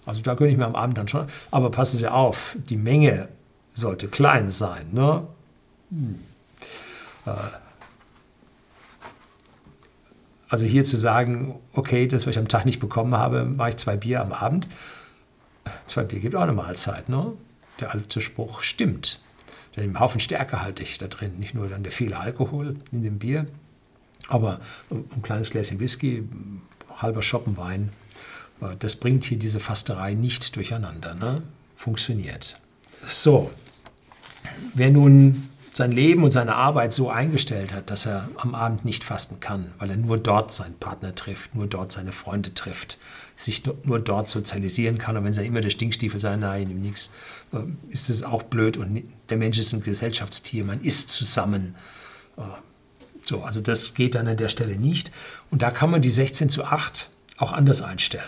[0.07, 3.29] Also da könnte ich mir am Abend dann schon, aber passen Sie auf, die Menge
[3.75, 4.87] sollte klein sein.
[4.93, 5.27] Ne?
[5.93, 6.19] Hm.
[7.27, 7.31] Äh,
[10.49, 13.77] also hier zu sagen, okay, das, was ich am Tag nicht bekommen habe, mache ich
[13.77, 14.69] zwei Bier am Abend.
[15.87, 17.09] Zwei Bier gibt auch eine Mahlzeit.
[17.09, 17.33] Ne?
[17.81, 19.23] Der alte Spruch stimmt.
[19.77, 21.39] Denn im Haufen Stärke halte ich da drin.
[21.39, 23.47] Nicht nur dann der viele Alkohol in dem Bier,
[24.29, 26.29] aber ein kleines Gläschen Whisky,
[26.97, 27.91] halber Schoppen Wein,
[28.61, 31.15] äh, das bringt hier diese Fasterei nicht durcheinander.
[31.15, 31.43] Ne?
[31.75, 32.61] Funktioniert.
[33.07, 33.51] So,
[34.75, 39.05] wer nun sein Leben und seine Arbeit so eingestellt hat, dass er am Abend nicht
[39.05, 42.99] fasten kann, weil er nur dort seinen Partner trifft, nur dort seine Freunde trifft,
[43.37, 45.17] sich nur dort sozialisieren kann.
[45.17, 47.11] Und wenn sie immer der Stinkstiefel sein, nein, nichts,
[47.53, 47.59] äh,
[47.89, 48.77] ist es auch blöd.
[48.77, 51.75] Und der Mensch ist ein Gesellschaftstier, man isst zusammen.
[52.37, 52.43] Äh,
[53.25, 55.11] so, also das geht dann an der Stelle nicht.
[55.51, 57.09] Und da kann man die 16 zu 8
[57.39, 58.25] auch anders einstellen.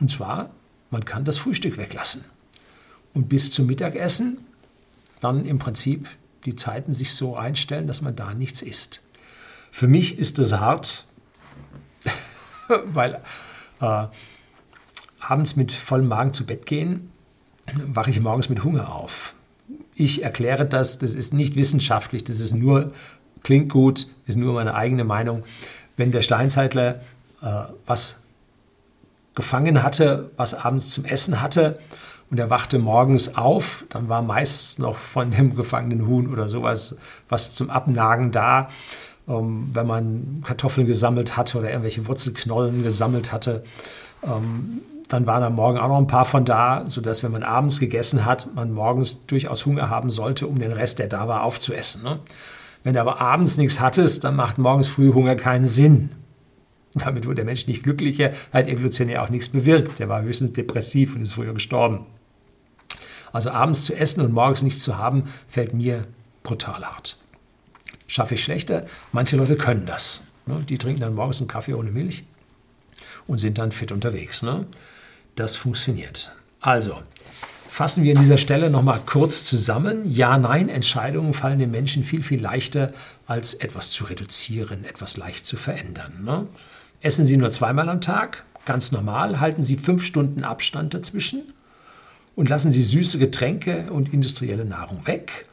[0.00, 0.50] Und zwar,
[0.90, 2.24] man kann das Frühstück weglassen.
[3.12, 4.38] Und bis zum Mittagessen
[5.20, 6.08] dann im Prinzip
[6.46, 9.02] die Zeiten sich so einstellen, dass man da nichts isst.
[9.70, 11.06] Für mich ist es hart,
[12.86, 13.20] weil
[13.80, 14.06] äh,
[15.20, 17.10] abends mit vollem Magen zu Bett gehen,
[17.86, 19.34] wache ich morgens mit Hunger auf.
[19.94, 22.92] Ich erkläre das, das ist nicht wissenschaftlich, das ist nur,
[23.42, 25.42] klingt gut, ist nur meine eigene Meinung.
[25.96, 27.00] Wenn der Steinzeitler
[27.42, 28.20] äh, was
[29.34, 31.78] gefangen hatte, was abends zum Essen hatte,
[32.30, 36.96] und er wachte morgens auf, dann war meistens noch von dem gefangenen Huhn oder sowas
[37.28, 38.68] was zum Abnagen da.
[39.28, 43.64] Ähm, wenn man Kartoffeln gesammelt hatte oder irgendwelche Wurzelknollen gesammelt hatte,
[44.22, 47.78] ähm, dann waren am Morgen auch noch ein paar von da, sodass, wenn man abends
[47.78, 52.02] gegessen hat, man morgens durchaus Hunger haben sollte, um den Rest, der da war, aufzuessen.
[52.02, 52.18] Ne?
[52.82, 56.10] Wenn du aber abends nichts hattest, dann macht morgens früh Hunger keinen Sinn.
[56.94, 59.98] Damit wurde der Mensch nicht glücklicher, hat evolutionär auch nichts bewirkt.
[59.98, 62.06] Der war höchstens depressiv und ist früher gestorben.
[63.36, 66.06] Also abends zu essen und morgens nichts zu haben, fällt mir
[66.42, 67.18] brutal hart.
[68.06, 68.86] Schaffe ich schlechter.
[69.12, 70.22] Manche Leute können das.
[70.46, 70.64] Ne?
[70.66, 72.24] Die trinken dann morgens einen Kaffee ohne Milch
[73.26, 74.42] und sind dann fit unterwegs.
[74.42, 74.64] Ne?
[75.34, 76.32] Das funktioniert.
[76.62, 77.02] Also,
[77.68, 80.10] fassen wir an dieser Stelle nochmal kurz zusammen.
[80.10, 82.94] Ja-Nein-Entscheidungen fallen den Menschen viel, viel leichter,
[83.26, 86.24] als etwas zu reduzieren, etwas leicht zu verändern.
[86.24, 86.46] Ne?
[87.02, 89.40] Essen Sie nur zweimal am Tag, ganz normal.
[89.40, 91.52] Halten Sie fünf Stunden Abstand dazwischen
[92.36, 95.46] und lassen Sie süße Getränke und industrielle Nahrung weg.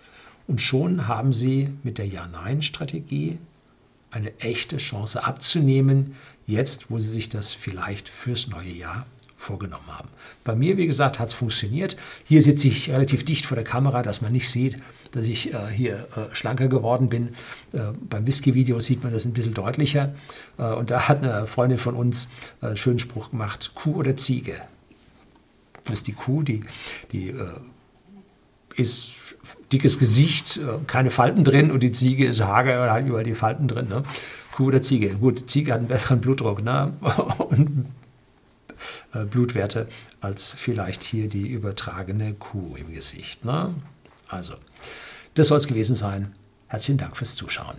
[0.45, 3.39] Und schon haben Sie mit der Ja-Nein-Strategie
[4.11, 6.15] eine echte Chance abzunehmen,
[6.45, 9.07] jetzt wo Sie sich das vielleicht fürs neue Jahr
[9.37, 10.09] vorgenommen haben.
[10.43, 11.97] Bei mir, wie gesagt, hat es funktioniert.
[12.25, 14.77] Hier sitze ich relativ dicht vor der Kamera, dass man nicht sieht,
[15.11, 17.29] dass ich äh, hier äh, schlanker geworden bin.
[17.71, 20.13] Äh, beim Whisky-Video sieht man das ein bisschen deutlicher.
[20.57, 22.29] Äh, und da hat eine Freundin von uns
[22.61, 24.61] äh, einen schönen Spruch gemacht, Kuh oder Ziege.
[25.85, 26.63] Das ist die Kuh, die,
[27.11, 27.59] die äh,
[28.75, 29.35] ist
[29.71, 33.87] dickes Gesicht, keine Falten drin und die Ziege ist hager, hat überall die Falten drin.
[33.87, 34.03] Ne?
[34.53, 35.15] Kuh oder Ziege.
[35.15, 36.93] Gut, Ziege hat einen besseren Blutdruck ne?
[37.49, 37.87] und
[39.13, 39.87] äh, Blutwerte
[40.21, 43.45] als vielleicht hier die übertragene Kuh im Gesicht.
[43.45, 43.75] Ne?
[44.27, 44.55] Also,
[45.33, 46.33] das soll es gewesen sein.
[46.67, 47.77] Herzlichen Dank fürs Zuschauen.